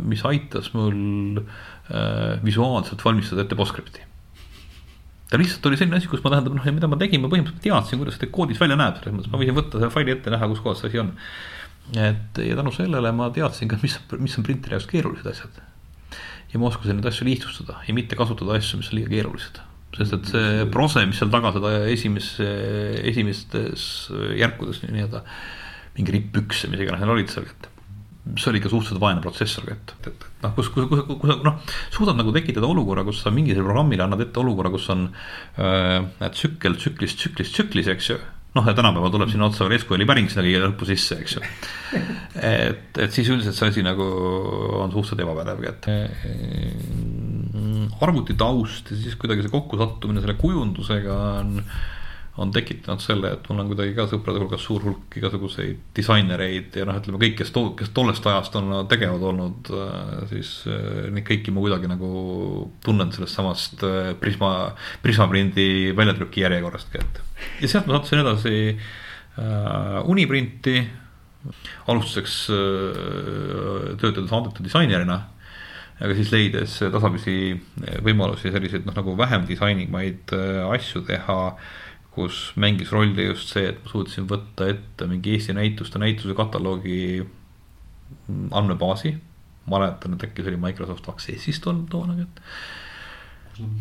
[0.09, 4.10] mis aitas mul äh, visuaalselt valmistada ette PostScripti
[5.31, 8.01] ta lihtsalt oli selline asi, kus ma tähendab noh, mida ma tegin, ma põhimõtteliselt teadsin,
[8.01, 10.63] kuidas see koodis välja näeb, selles mõttes ma võisin võtta selle faili ette, näha, kus
[10.65, 11.15] kohas see asi on
[11.97, 15.59] et ja tänu sellele ma teadsin ka, mis, mis on printeri jaoks keerulised asjad.
[16.51, 19.59] ja ma oskasin neid asju lihtsustada ja mitte kasutada asju, mis on liiga keerulised.
[19.97, 22.47] sest et see prose, mis seal taga seda esimese,
[23.11, 23.85] esimestes
[24.39, 25.25] järkudes nii-öelda
[25.97, 27.70] mingi ripp üks ja mis iganes need olid seal, et
[28.37, 31.37] see oli ikka suhteliselt vaene protsessor, et, et, et noh, kus, kus, kus, kus sa
[31.45, 31.57] noh,
[31.93, 35.07] suudad nagu tekitada olukorra, kus sa mingisugusele programmile annad ette olukorra, kus on
[35.57, 38.19] äh, tsükkel tsüklis, tsüklis, tsüklis, eks ju.
[38.55, 41.45] noh, ja tänapäeval tuleb sinna otsa veel SQL-i päring sinna kõige lõppu sisse, eks ju.
[42.41, 44.05] et, et siis üldiselt see asi nagu
[44.83, 45.89] on suhteliselt ebapädev, et
[48.01, 51.57] arvuti taust ja siis kuidagi see kokkusattumine selle kujundusega on,
[52.39, 56.85] on tekitanud selle, et mul on kuidagi ka sõprade hulgas suur hulk igasuguseid disainereid ja
[56.87, 61.27] noh, ütleme kõik, kes too, kes tollest ajast on tegevad olnud, äh, siis äh, neid
[61.27, 62.11] kõiki ma kuidagi nagu
[62.85, 64.53] tunnen sellest samast äh, Prisma,
[65.03, 67.21] Prisma prindi väljatrüki järjekorrastki, et.
[67.65, 70.79] ja sealt ma sattusin edasi äh, Uniprinti,
[71.91, 75.19] alustuseks äh, töötades andete disainerina
[76.01, 77.35] aga siis leides tasapisi
[78.01, 80.31] võimalusi selliseid noh, nagu vähem disainimaid
[80.71, 81.37] asju teha
[82.11, 87.23] kus mängis rolli just see, et ma suutsin võtta ette mingi Eesti näituste näituse kataloogi
[88.51, 89.15] andmebaasi.
[89.71, 92.39] mäletan, et äkki see oli Microsoft Accessist olnud toona, et.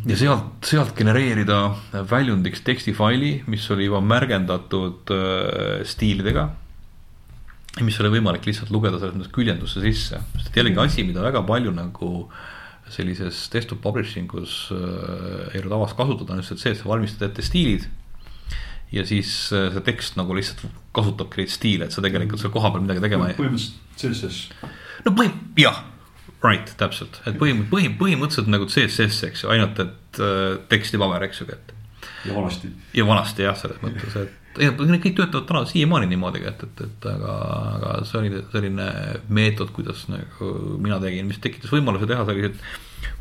[0.07, 1.75] ja sealt, sealt genereerida
[2.11, 6.51] väljundiks tekstifaili, mis oli juba märgendatud äh, stiilidega.
[7.81, 11.73] mis oli võimalik lihtsalt lugeda selles mõttes küljendusse sisse, sest jällegi asi, mida väga palju
[11.75, 12.29] nagu
[12.91, 17.31] sellises desktop publishing us äh, ei ole tavas kasutada, on just see, et sa valmistad
[17.31, 17.89] ette stiilid
[18.93, 20.65] ja siis äh, see tekst nagu lihtsalt
[20.97, 23.39] kasutabki neid stiile, et sa tegelikult seal kohapeal midagi tegema ei.
[23.39, 24.41] põhimõtteliselt CSS.
[25.07, 25.85] no põhim-, jah,
[26.43, 31.45] right, täpselt, et põhim-, põhim-, põhimõtteliselt nagu CSS, eks ju, ainult et äh, tekstipaber, eks
[31.45, 31.75] ju, et.
[32.27, 32.75] ja vanasti.
[32.97, 36.81] ja vanasti jah, selles mõttes, et ja need kõik töötavad täna siiamaani niimoodi, et, et,
[36.87, 37.35] et aga,
[37.77, 38.87] aga see oli selline
[39.31, 40.51] meetod, kuidas nagu
[40.83, 42.59] mina tegin, mis tekitas võimaluse teha selliseid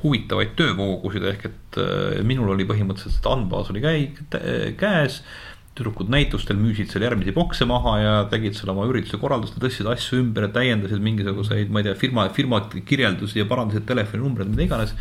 [0.02, 5.22] huvitavaid töövoogusid, ehk et äh, minul oli põhimõtteliselt andmebaas oli käi-, käes
[5.80, 10.20] tüdrukud näitustel müüsid seal järgmisi bokse maha ja tegid seal oma ürituse korraldust tõstsid asju
[10.20, 14.96] ümber täiendasid mingisuguseid, ma ei tea, firma, firma kirjeldusi ja parandasid telefoninumbreid, mida iganes.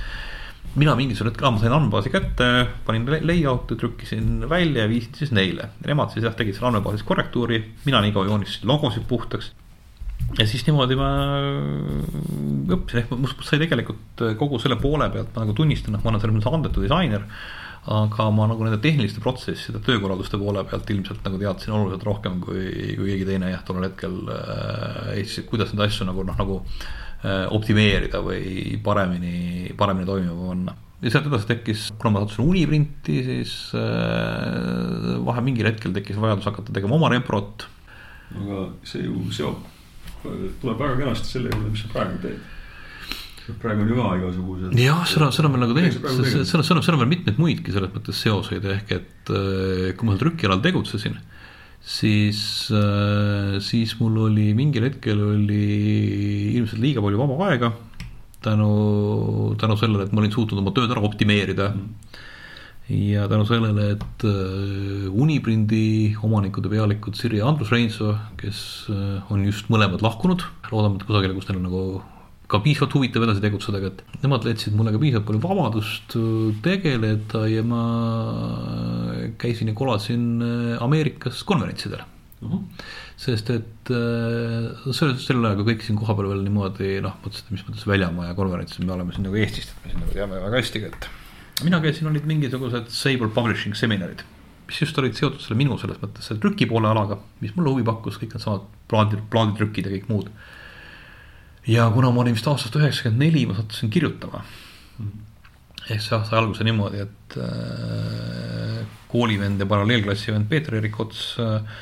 [0.79, 2.49] mina mingisugusel hetkel, ma sain andmebaasi kätte,
[2.87, 5.71] panin layout'i, trükkisin välja ja viisin siis neile.
[5.87, 9.55] Nemad siis jah, tegid seal andmebaasis korrektuuri, mina nii kaua joonistasin logosid puhtaks
[10.39, 11.09] ja siis niimoodi ma
[12.75, 16.23] õppisin, ehk must sai tegelikult kogu selle poole pealt, ma nagu tunnistan, et ma olen
[16.23, 17.25] selles mõttes andetu disainer
[17.87, 22.65] aga ma nagu nende tehniliste protsesside, töökorralduste poole pealt ilmselt nagu teadsin oluliselt rohkem kui,
[22.99, 25.15] kui keegi teine jah, tollel hetkel äh,.
[25.19, 31.13] Eestis, kuidas neid asju nagu noh, nagu äh, optimeerida või paremini, paremini toimima panna ja
[31.15, 36.75] sealt edasi tekkis, kuna ma sattusin Uniprinti, siis äh, vahe mingil hetkel tekkis vajadus hakata
[36.75, 37.69] tegema oma reprot.
[38.35, 39.63] aga see ju seob,
[40.61, 42.58] tuleb väga kenasti selle juurde, mis sa praegu teed
[43.63, 44.77] praegu on ju ka igasugused.
[44.79, 48.67] jah, seda, seda me nagu tegelikult, seda, seda, seda, veel mitmeid muidki selles mõttes seoseid,
[48.77, 51.17] ehk et äh, kui ma trükialal tegutsesin,
[51.81, 52.41] siis,
[52.75, 55.65] äh, siis mul oli mingil hetkel oli
[56.59, 57.75] ilmselt liiga palju vaba aega.
[58.39, 62.25] tänu, tänu sellele, et ma olin suutnud oma tööd ära optimeerida mm
[62.89, 68.61] ja tänu sellele, et äh, Uniprindi omanikud ja pealikud Sirje ja Andrus Reinsalu, kes
[69.29, 70.41] on just mõlemad lahkunud,
[70.73, 71.83] loodame, et kusagile, kus neil on nagu
[72.49, 76.53] ka piisavalt huvitav edasi tegutseda, aga et nemad leidsid mulle ka piisavalt palju vabadust äh,
[76.65, 77.83] tegeleda ja ma
[79.41, 82.55] käisin ja kolasin äh, Ameerikas konverentsidel uh.
[82.55, 82.63] -huh.
[83.21, 87.57] sest et äh, sel, sel ajal, kui kõik siin kohapeal veel niimoodi noh, mõtlesin, et
[87.57, 90.41] mis mõttes väljamaa ja konverentsid, me oleme siin nagu Eestist, et me siin nagu teame
[90.47, 91.09] väga hästi, et.
[91.69, 94.25] mina käisin, olid mingisugused Sable Publishing seminarid,
[94.71, 98.17] mis just olid seotud selle minu selles mõttes selle trükipoole alaga, mis mulle huvi pakkus,
[98.23, 100.33] kõik needsamad plaadid, plaaditrükid ja kõik muud
[101.69, 104.43] ja kuna ma olin vist aastast üheksakümmend neli, ma sattusin kirjutama.
[105.89, 111.79] Ehk see aasta alguse niimoodi, et äh, koolivend ja paralleelklassi vend Peeter-Erik Ots äh,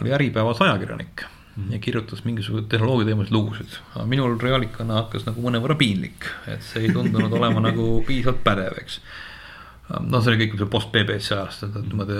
[0.00, 3.76] oli Äripäevas ajakirjanik mm ja kirjutas mingisuguseid tehnoloogiateemalisi lugusid.
[3.94, 8.80] aga minul reaalikana hakkas nagu mõnevõrra piinlik, et see ei tundunud olema nagu piisavalt pädev,
[8.80, 8.96] eks.
[10.00, 12.16] Noh, see oli kõik seal post BBC ajast, et niimoodi,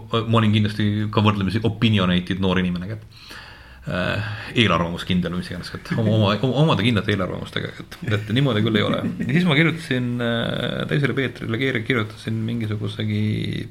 [0.00, 3.46] ma olin kindlasti ka võrdlemisi opinionated noor inimene, et Äh,
[3.88, 8.84] eelarvamuskindel või mis iganes, et oma, oma, omade kindlat eelarvamustega, et, et niimoodi küll ei
[8.84, 8.98] ole.
[9.22, 13.22] ja siis ma kirjutasin äh, Teisele Peetrile, kirjutasin mingisugusegi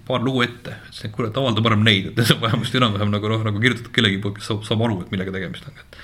[0.08, 3.30] paar lugu ette, ütlesin, et et avalda parem neid, et see on vähemasti enam-vähem nagu
[3.30, 6.02] noh, nagu kirjutatud kellegi poolt, kes saab, saab aru, et millega tegemist on, et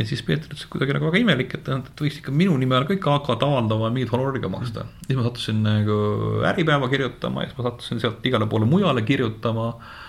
[0.00, 2.88] ja siis Peeter ütles kuidagi nagu väga imelik, et, et võiks ikka minu nime all
[2.88, 4.88] kõik hakata avaldama ja mingit honorari ka maksta.
[5.04, 6.00] siis ma sattusin nagu
[6.48, 10.05] Äripäeva kirjutama ja siis ma sattusin sealt igale poole mujale kirjutama äh, Äh,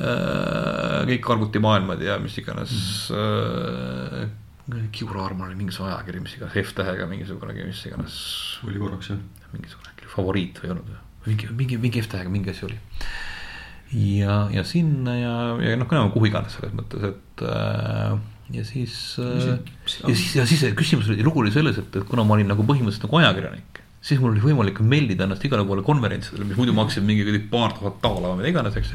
[0.00, 2.76] kõik arvutimaailmad ja mis iganes
[3.12, 4.22] mm.
[4.22, 4.28] äh,.
[4.94, 8.18] Kiura Armar oli mingisugune ajakiri, mis iganes F-tähega mingisugune, mis iganes.
[8.68, 9.18] oli korraks jah.
[9.50, 10.92] mingisugune favoriit või ei olnud,
[11.26, 12.78] mingi, mingi, mingi F-tähega mingi asi oli.
[14.20, 15.34] ja, ja sinna ja,
[15.64, 18.14] ja noh, enam kuhu iganes selles mõttes, et äh,
[18.56, 19.58] ja siis äh,.
[20.06, 22.66] ja siis, ja siis küsimus oli, lugu oli selles, et, et kuna ma olin nagu
[22.66, 27.04] põhimõtteliselt nagu ajakirjanik siis mul oli võimalik meldida ennast igale poole konverentsidele, mis muidu maksid
[27.06, 28.94] mingi paar tuhat daala või mida iganes, eks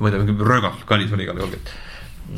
[0.00, 1.70] ma ei tea, mingi röögatult kallis oli igal juhul.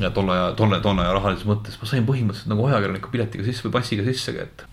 [0.01, 3.67] ja tolle aja, tolle, tolle aja rahalises mõttes ma sain põhimõtteliselt nagu ajakirjaniku piletiga sisse
[3.67, 4.67] või passiga sisse, et.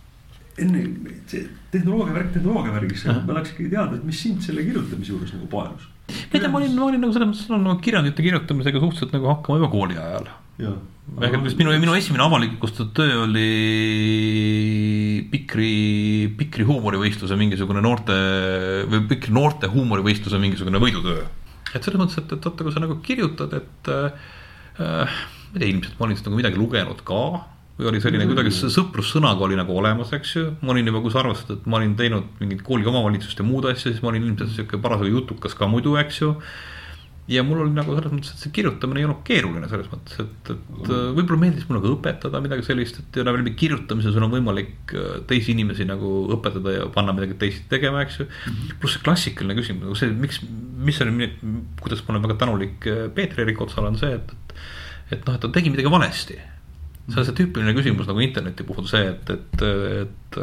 [0.60, 0.84] enne
[1.32, 5.34] see tehnoloogia värk tehnoloogia värgiks, ma tahaks ikkagi teada, et mis sind selle kirjutamise juures
[5.38, 8.82] nagu paelus ma ei tea, ma olin, ma olin nagu selles mõttes nagu kirjandite kirjutamisega
[8.82, 10.32] suhteliselt nagu hakkama juba kooli ajal.
[11.26, 13.48] Ega vist minu, minu esimene avalikustatud töö oli
[15.32, 15.72] Pikri,
[16.40, 18.16] Pikri huumorivõistluse mingisugune noorte
[18.92, 21.26] või Pikri noorte huumorivõistluse mingisugune võidutöö.
[21.76, 24.18] et selles mõttes, et, et vaata, kui sa nagu kirjutad, et äh,
[24.80, 25.06] ma
[25.56, 27.20] ei tea, ilmselt ma olin seda nagu midagi lugenud ka
[27.80, 31.14] või oli selline kuidagi s- sõprussõnaga oli nagu olemas, eks ju, ma olin juba, kui
[31.14, 34.26] sa arvasid, et ma olin teinud mingit kooli omavalitsust ja muud asja, siis ma olin
[34.32, 36.34] ilmselt sihuke parasjagu jutukas ka muidu, eks ju
[37.30, 40.50] ja mul oli nagu selles mõttes, et see kirjutamine ei olnud keeruline selles mõttes, et,
[40.54, 44.34] et äh, võib-olla meeldis mulle ka õpetada midagi sellist, et ja läbi kirjutamise sul on
[44.34, 48.30] võimalik äh, teisi inimesi nagu õpetada ja panna midagi teist tegema, eks ju.
[48.82, 50.42] pluss see klassikaline küsimus nagu see, miks,
[50.90, 51.32] mis oli,
[51.84, 54.56] kuidas ma olen väga tänulik äh, Peetri-Erik Otsale on see, et, et,
[55.18, 56.40] et noh, et ta tegi midagi valesti
[57.10, 59.70] see on see tüüpiline küsimus nagu interneti puhul see, et, et,
[60.06, 60.42] et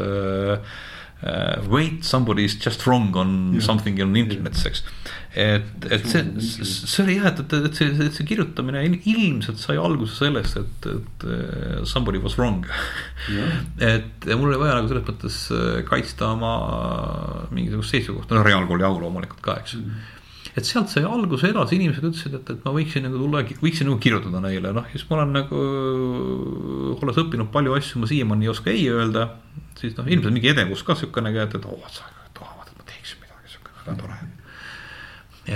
[1.22, 3.62] uh, wait somebody is just wrong on yeah.
[3.62, 4.82] something on internet, eks.
[5.34, 6.22] et, et see,
[6.64, 10.90] see oli jah, et, et, et see, see, kirjutamine il- ilmselt sai alguse sellest, et,
[10.92, 12.66] et uh, somebody was wrong.
[13.92, 16.52] et ja mul oli vaja nagu selles mõttes äh, kaitsta oma
[17.54, 19.86] mingisugust seisukohta, no reaalkooli au loomulikult ka, eks ju
[20.56, 23.98] et sealt sai alguse edasi, inimesed ütlesid, et, et ma võiksin nagu tulla, võiksin nagu
[24.00, 25.58] kirjutada neile, noh, siis ma olen nagu,
[26.96, 29.26] olles õppinud palju asju, ma siiamaani ei oska ei öelda.
[29.80, 33.22] Siis noh, ilmselt mingi edevus ka sihukenegi, et, et oo, sa tahavad, et ma teeksin
[33.22, 34.18] midagi sihuke väga tore.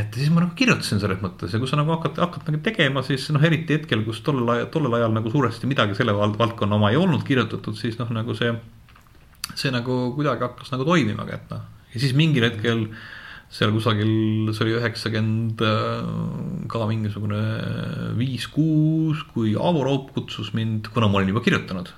[0.01, 3.05] et siis ma nagu kirjutasin selles mõttes ja kui sa nagu hakkad, hakkad nagu tegema,
[3.07, 6.79] siis noh, eriti hetkel, kus tollel ajal, tollel ajal nagu suuresti midagi selle vald- valdkonna
[6.79, 8.53] oma ei olnud kirjutatud, siis noh, nagu see,
[9.55, 11.65] see nagu kuidagi hakkas nagu toimimagi, et noh,
[11.95, 12.87] ja siis mingil hetkel
[13.51, 15.63] seal kusagil, see oli üheksakümmend
[16.71, 17.41] ka mingisugune
[18.15, 21.91] viis-kuus, kui Aavo Raup kutsus mind, kuna ma olin juba kirjutanud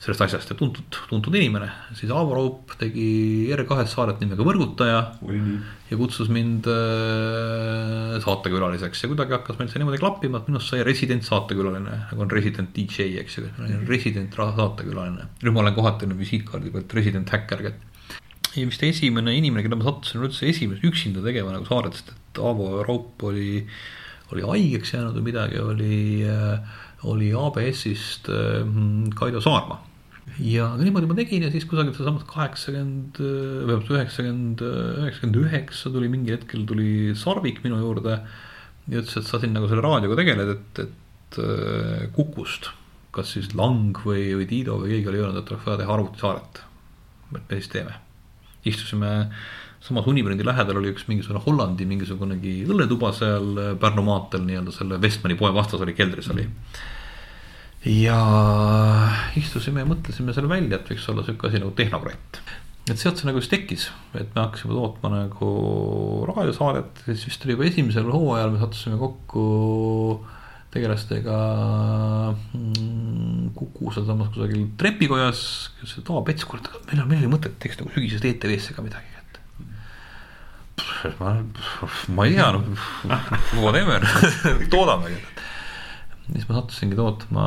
[0.00, 0.50] sellest asjast.
[0.52, 6.68] Ja tuntud, tuntud inimene, siis Aavo Raup tegi R2-s saadet nimega Võrgutaja ja kutsus mind
[6.72, 9.04] äh, saatekülaliseks.
[9.04, 12.72] Ja kuidagi hakkas meil see niimoodi klappima, et minust sai resident saatekülaline, nagu on resident
[12.76, 13.44] DJ, eks ju,
[13.90, 15.28] resident saatekülaline.
[15.44, 17.86] nüüd ma olen kohati olnud visiitkaardi pealt resident häkker, et
[18.56, 22.40] ja vist esimene inimene, keda ma sattusin üldse esimest üksinda tegema nagu saadet, sest et
[22.40, 23.60] Aavo Raup oli,
[24.32, 26.00] oli haigeks jäänud või midagi, oli,
[27.12, 28.64] oli ABS-ist äh,
[29.20, 29.82] Kaido Saarma
[30.38, 36.34] ja niimoodi ma tegin ja siis kusagil sealsamas kaheksakümmend, või üheksakümmend, üheksakümmend üheksa tuli mingi
[36.34, 38.20] hetkel tuli Sarvik minu juurde
[38.90, 42.70] ja ütles, et sa siin nagu selle raadioga tegeled, et, et äh, Kukust,
[43.14, 46.62] kas siis Lang või, või Tiido või keegi oli öelnud, et oleks vaja teha arvutisaadet.
[47.34, 47.98] et me siis teeme.
[48.64, 49.10] istusime
[49.80, 55.38] samas Unibrandi lähedal oli üks mingisugune Hollandi mingisugunegi õlletuba seal Pärnu maanteel nii-öelda selle Westmani
[55.40, 56.44] poe vastas oli, keldris oli
[57.88, 58.16] ja
[59.40, 62.40] istusime ja mõtlesime selle välja, et võiks olla sihuke asi nagu tehnokratt.
[62.90, 63.86] et sealt see nagu siis tekkis,
[64.18, 65.50] et me hakkasime tootma nagu
[66.28, 69.46] raadiosaadet, siis vist oli juba esimesel hooajal me sattusime kokku
[70.70, 71.36] tegelastega
[72.54, 75.40] mm, Kuku sealsamas kusagil trepikojas,
[75.78, 78.28] kes ütles, et aa Pets, kuule, meil on, meil oli mõte, et teeks nagu sügisest
[78.28, 79.40] ETV-sse ka midagi, et.
[81.18, 81.32] ma,
[82.14, 82.84] ma ei tea, noh,
[83.64, 84.06] whatever,
[84.72, 85.18] toodamegi
[86.34, 87.46] siis ma sattusingi tootma,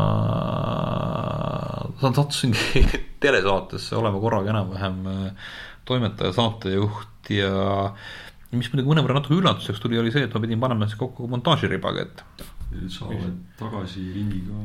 [2.03, 2.83] sattusingi
[3.23, 5.51] telesaatesse olema korraga enam-vähem äh,
[5.87, 7.91] toimetaja, saatejuht ja
[8.53, 12.05] mis muidugi mõnevõrra natuke üllatuseks tuli, oli see, et ma pidin panema see kokku montaažiribaga,
[12.05, 12.23] et
[12.93, 14.61] sa oled tagasi ringiga.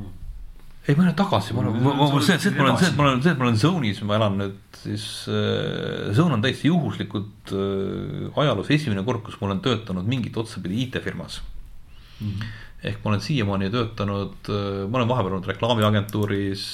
[0.88, 1.80] ei, ma olen tagasi, ma olen,
[2.24, 4.18] see, see, et ma olen, see, et ma olen, see, et ma olen zone'is, ma
[4.18, 9.62] elan nüüd siis äh,, zone on täiesti juhuslikult äh, ajaloos esimene kord, kus ma olen
[9.64, 11.40] töötanud mingit otsapidi IT-firmas
[12.20, 12.28] mm.
[12.28, 12.56] -hmm.
[12.78, 14.48] Ehk ma olen siiamaani töötanud,
[14.86, 16.64] ma olen vahepeal olnud reklaamiagentuuris,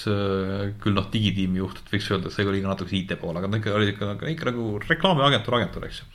[0.83, 3.49] küll noh, digitiimi juht, et võiks öelda, et see oli ka natuke IT pool, aga
[3.49, 6.11] ta ikka oli ikka, ikka nagu reklaamiagentuur, agentuur, eks ju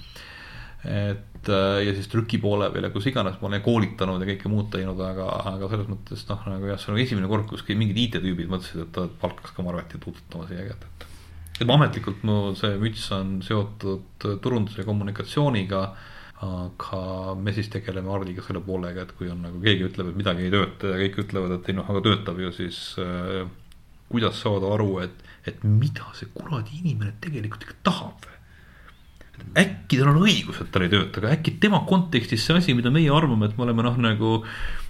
[0.88, 4.70] et ja siis trüki poole peal ja kus iganes ma olen koolitanud ja kõike muud
[4.74, 8.52] teinud, aga, aga selles mõttes noh, nagu jah, see on esimene kord, kus mingid IT-tüübid
[8.52, 11.08] mõtlesid, et ta palkas ka Marvetit tutvutama siia kätte, et.
[11.60, 15.84] et ma ametlikult mu see müts on seotud turunduse ja kommunikatsiooniga.
[16.46, 20.48] Aga me siis tegeleme Hardiga selle poolega, et kui on nagu keegi ütleb, et midagi
[20.48, 23.44] ei tööta ja kõik ütlevad, et ei noh, aga töötab ju, siis äh,
[24.10, 28.38] kuidas saada aru, et, et mida see kuradi inimene tegelikult ikka tahab või
[29.60, 32.92] äkki tal on õigus, et tal ei tööta, aga äkki tema kontekstis see asi, mida
[32.94, 34.34] meie arvame, et me oleme noh, nagu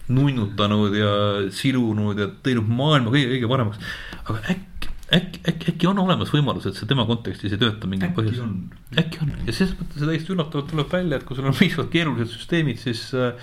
[0.09, 1.11] nunnutanud ja
[1.53, 3.91] silunud ja teinud maailma kõige, kõige paremaks.
[4.25, 4.68] aga äkki,
[5.15, 8.55] äkki, äkki, äkki on olemas võimalus, et see tema kontekstis ei tööta mingil põhjusel on..
[8.99, 12.31] äkki on ja selles mõttes täiesti üllatavalt tuleb välja, et kui sul on piisavalt keerulised
[12.35, 13.33] süsteemid, siis äh,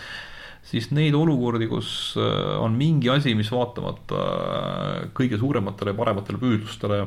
[0.66, 1.90] siis neid olukordi, kus
[2.20, 7.02] äh, on mingi asi, mis vaatamata äh, kõige suurematele ja parematele püüdlustele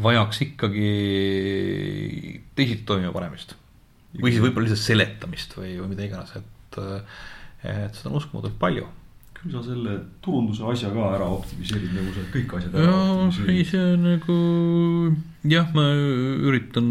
[0.00, 0.92] vajaks ikkagi
[2.56, 3.56] teisiti toimiva panemist.
[4.20, 6.78] või siis võib-olla lihtsalt seletamist või, või mida iganes, et,
[7.64, 8.88] et seda on uskumatult palju
[9.40, 13.68] küll sa selle turunduse asja ka ära optimiseerid, nagu sa kõik asjad ära ei, optimiseerid.
[13.70, 14.38] see on nagu
[15.54, 15.86] jah, ma
[16.50, 16.90] üritan,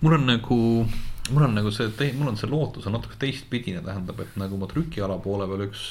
[0.00, 0.60] mul on nagu,
[1.30, 4.70] mul on nagu see, mul on see lootus on natuke teistpidine, tähendab, et nagu ma
[4.70, 5.84] trükiala poole peal üks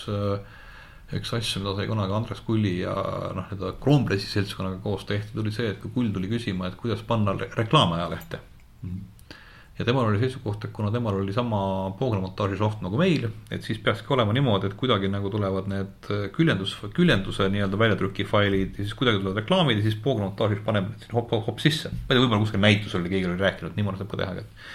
[1.09, 2.93] üks asju, mida sai kunagi Andres Kulli ja
[3.33, 7.01] noh, nii-öelda Kroonpressi seltskonnaga koos tehti, tuli see, et kui Kull tuli küsima, et kuidas
[7.05, 8.89] panna reklaamajalehte mm.
[8.89, 9.07] -hmm
[9.79, 11.59] ja temal oli seisukoht, et kuna temal oli sama
[11.97, 16.75] programmontaaži soft nagu meil, et siis peakski olema niimoodi, et kuidagi nagu tulevad need küljendus,
[16.95, 21.63] küljenduse nii-öelda väljatrükifailid ja siis kuidagi tulevad reklaamid ja siis programmontaažis paneme need sinna hopp-hopp
[21.63, 21.93] sisse.
[21.93, 24.65] ma ei tea, võib-olla kuskil näitusel oli keegi oli rääkinud, niimoodi saab ka teha, et.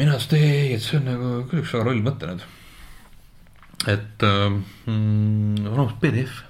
[0.00, 2.48] mina ütlesin, et ei, et see on nagu küll üks väga loll mõte nüüd.
[3.94, 6.42] et mm, on olemas PDF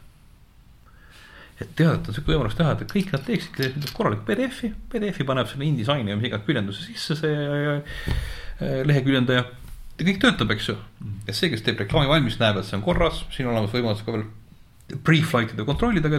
[1.63, 5.69] et teadet on sihuke võimalus teha, et kõik nad teeksidki korralikku PDF-i, PDF-i paneb selle
[5.69, 7.35] InDesign'i või mis iganes küljenduse sisse see
[7.75, 8.01] äh,
[8.89, 9.45] leheküljendaja.
[9.99, 10.79] ja kõik töötab, eks ju.
[11.29, 14.03] ja see, kes teeb reklaami valmis, näeb, et see on korras, siin on olemas võimalus
[14.07, 14.27] ka veel
[15.07, 16.11] pre-flight ida kontrollida,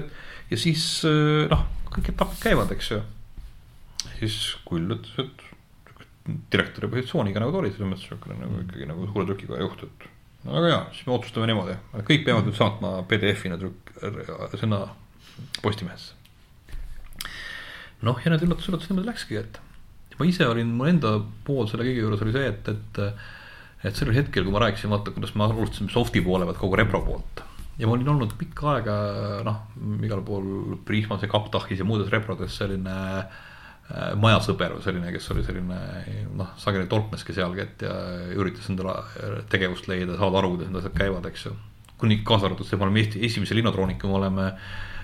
[0.49, 3.03] ja siis äh, noh, kõik etapid käivad, eks ju.
[4.21, 5.45] siis Kull ütles, et
[6.51, 10.11] direktori positsiooniga nagu ta oli, selles mõttes niisugune nagu ikkagi nagu suure trükikoja juht, et
[10.45, 11.75] no väga hea, siis me otsustame niimoodi,
[12.07, 13.91] kõik peavad nüüd saatma PDF-ina trükk,
[14.55, 14.85] sinna
[15.61, 16.13] Postimehesse.
[18.05, 19.57] noh, ja need üllatus, üllatus niimoodi läkski, et
[20.19, 21.17] ma ise olin, mu enda
[21.47, 23.01] pool selle kõige juures oli see, et, et
[23.85, 27.03] et sellel hetkel, kui ma rääkisin, vaata, kuidas me alustasime soft'i poole pealt, kogu repro
[27.05, 27.43] poolt.
[27.77, 28.95] ja ma olin olnud pikka aega
[29.45, 29.59] noh,
[30.05, 35.43] igal pool Prismas ja Kaptahis ja muudes reprodes selline äh, majasõber või selline, kes oli
[35.45, 35.79] selline
[36.39, 37.93] noh, sageli tolkneski sealgi, et ja
[38.37, 38.95] üritas endale
[39.51, 41.55] tegevust leida, saada aru, kuidas need asjad käivad, eks ju.
[41.99, 44.94] kuni kaasa arvatud see, me oleme Eesti esimese linnatroonika, me oleme äh, Äh,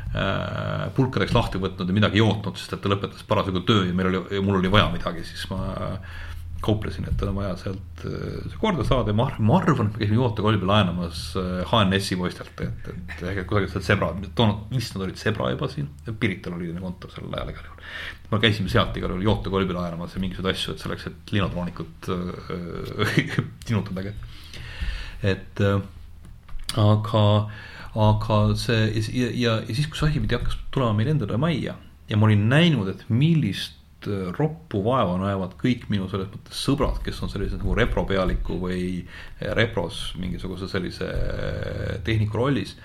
[0.96, 4.42] pulkadeks lahti võtnud ja midagi jootnud, sest et ta lõpetas parasjagu töö ja meil oli,
[4.44, 5.62] mul oli vaja midagi, siis ma
[6.62, 10.02] kauplesin, et on vaja sealt äh, see korda saada ja ma, ma arvan, et me
[10.04, 11.22] käisime jootekolbi laenamas
[11.70, 15.90] HNS-i äh, poistelt, et, et kusagilt sealt Zebra, toona vist nad olid Zebra juba siin,
[16.22, 17.90] Pirital oli kontor sel ajal igal juhul.
[18.32, 23.18] me käisime sealt igal juhul jootekolbi laenamas ja mingisuguseid asju, et selleks, et linatroonikut äh,
[23.68, 24.14] tinutadagi.
[25.34, 25.82] et äh,
[26.82, 27.26] aga
[27.96, 31.76] aga see ja, ja, ja siis, kui see asi pidi hakkas tulema meil endale majja
[32.12, 37.00] ja ma olin näinud, et millist äh, roppu vaeva näevad kõik minu selles mõttes sõbrad,
[37.06, 42.76] kes on sellised nagu repro pealiku või äh, repros mingisuguse sellise äh, tehniku rollis.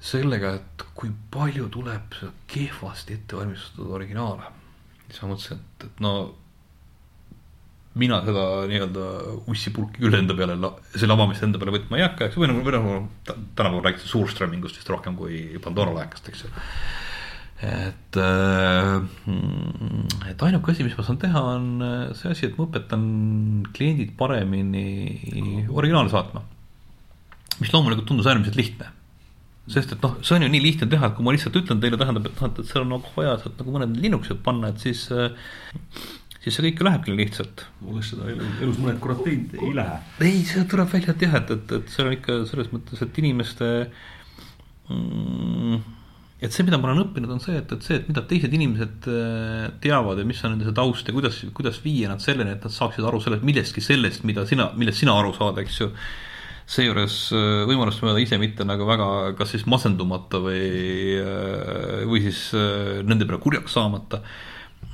[0.00, 2.14] sellega, et kui palju tuleb
[2.46, 4.52] kehvasti ettevalmistatud originaale.
[5.08, 6.12] siis ma mõtlesin, et, et no
[7.96, 9.06] mina seda nii-öelda
[9.50, 10.56] ussipulki küll enda peale,
[10.94, 12.96] selle avamist enda peale võtma ei hakka, eks või nagu, või nagu
[13.28, 16.50] tänapäeval räägitakse suurströmmingust vist rohkem kui Pandora laekast, eks ju.
[17.66, 18.98] et, äh,
[20.32, 23.06] et ainuke asi, mis ma saan teha, on äh, see asi, et ma õpetan
[23.76, 26.44] kliendid paremini originaale saatma.
[27.56, 28.92] mis loomulikult tundus äärmiselt lihtne
[29.66, 31.98] sest et noh, see on ju nii lihtne teha, et kui ma lihtsalt ütlen teile,
[31.98, 35.08] tähendab, et noh, et seal on nagu vaja sealt nagu mõned Linuxid panna, et siis
[35.10, 35.32] äh,
[36.46, 37.66] siis see kõik lähebki lihtsalt.
[37.82, 39.98] olles seda elu, elus mõned korrad teinud, ei lähe.
[40.22, 43.18] ei, see tuleb välja, et jah, et, et, et see on ikka selles mõttes, et
[43.22, 43.70] inimeste
[44.86, 45.80] mm,
[46.46, 49.10] et see, mida ma olen õppinud, on see, et, et see, et mida teised inimesed
[49.10, 52.66] äh, teavad ja mis on nende see taust ja kuidas, kuidas viia nad selleni, et
[52.66, 55.90] nad saaksid aru sellest, millestki sellest, mida sina, millest sina aru saad, eks ju.
[56.66, 59.08] seejuures äh, võimalust mööda ise mitte nagu väga,
[59.38, 64.22] kas siis masendumata või, äh, või siis nende peale kurjaks saamata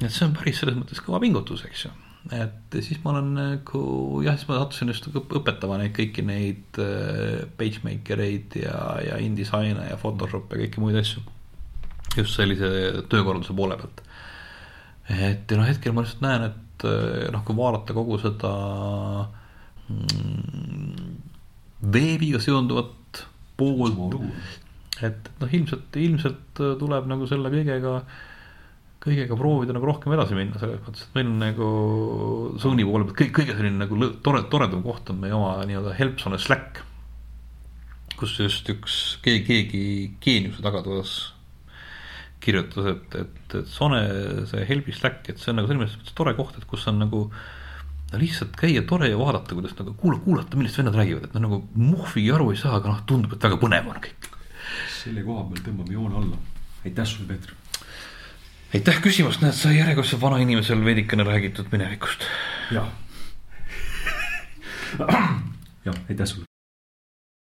[0.06, 1.90] et see on päris selles mõttes kõva pingutus, eks ju.
[2.34, 3.82] et siis ma olen nagu
[4.24, 9.88] jah, siis ma sattusin just õpetama neid kõiki neid äh, pagemaker eid ja, ja InDesign'e
[9.90, 11.24] ja Photoshop'e ja kõiki muid asju.
[12.16, 12.70] just sellise
[13.10, 14.02] töökorralduse poole pealt.
[15.10, 18.54] et ja noh, hetkel ma lihtsalt näen, et äh, noh, kui vaadata kogu seda
[19.90, 21.14] mm,
[21.92, 23.24] veebiga seonduvat
[23.58, 24.20] poolt,
[25.02, 28.20] et noh, ilmselt, ilmselt tuleb nagu selle kõigega äh,
[29.02, 31.68] kõigega proovida nagu rohkem edasi minna, selles mõttes, et meil on nagu
[32.62, 36.28] Sony poole pealt kõik, kõige selline nagu tore, toredam koht on meie oma nii-öelda helps
[36.28, 36.82] on a Slack.
[38.20, 39.84] kus just üks keegi, keegi
[40.22, 41.32] geeniuse tagatoas
[42.42, 43.98] kirjutas, et, et, et Sone
[44.50, 47.24] see helpi Slack, et see on nagu selles mõttes tore koht, et kus on nagu
[48.12, 51.46] no lihtsalt käia tore ja vaadata, kuidas nagu kuula, kuulata, millest vennad räägivad, et noh,
[51.48, 54.30] nagu muhvigi aru ei saa, aga noh, tundub, et väga põnev on kõik.
[55.00, 56.38] selle koha peal tõmbame joone alla.
[56.84, 57.61] aitäh sulle, Peeter
[58.74, 62.24] aitäh küsimast, näed, sai järjekordselt vanainimesel veidikene räägitud minevikust.
[62.70, 62.88] jah
[65.86, 66.51] jah, aitäh sulle.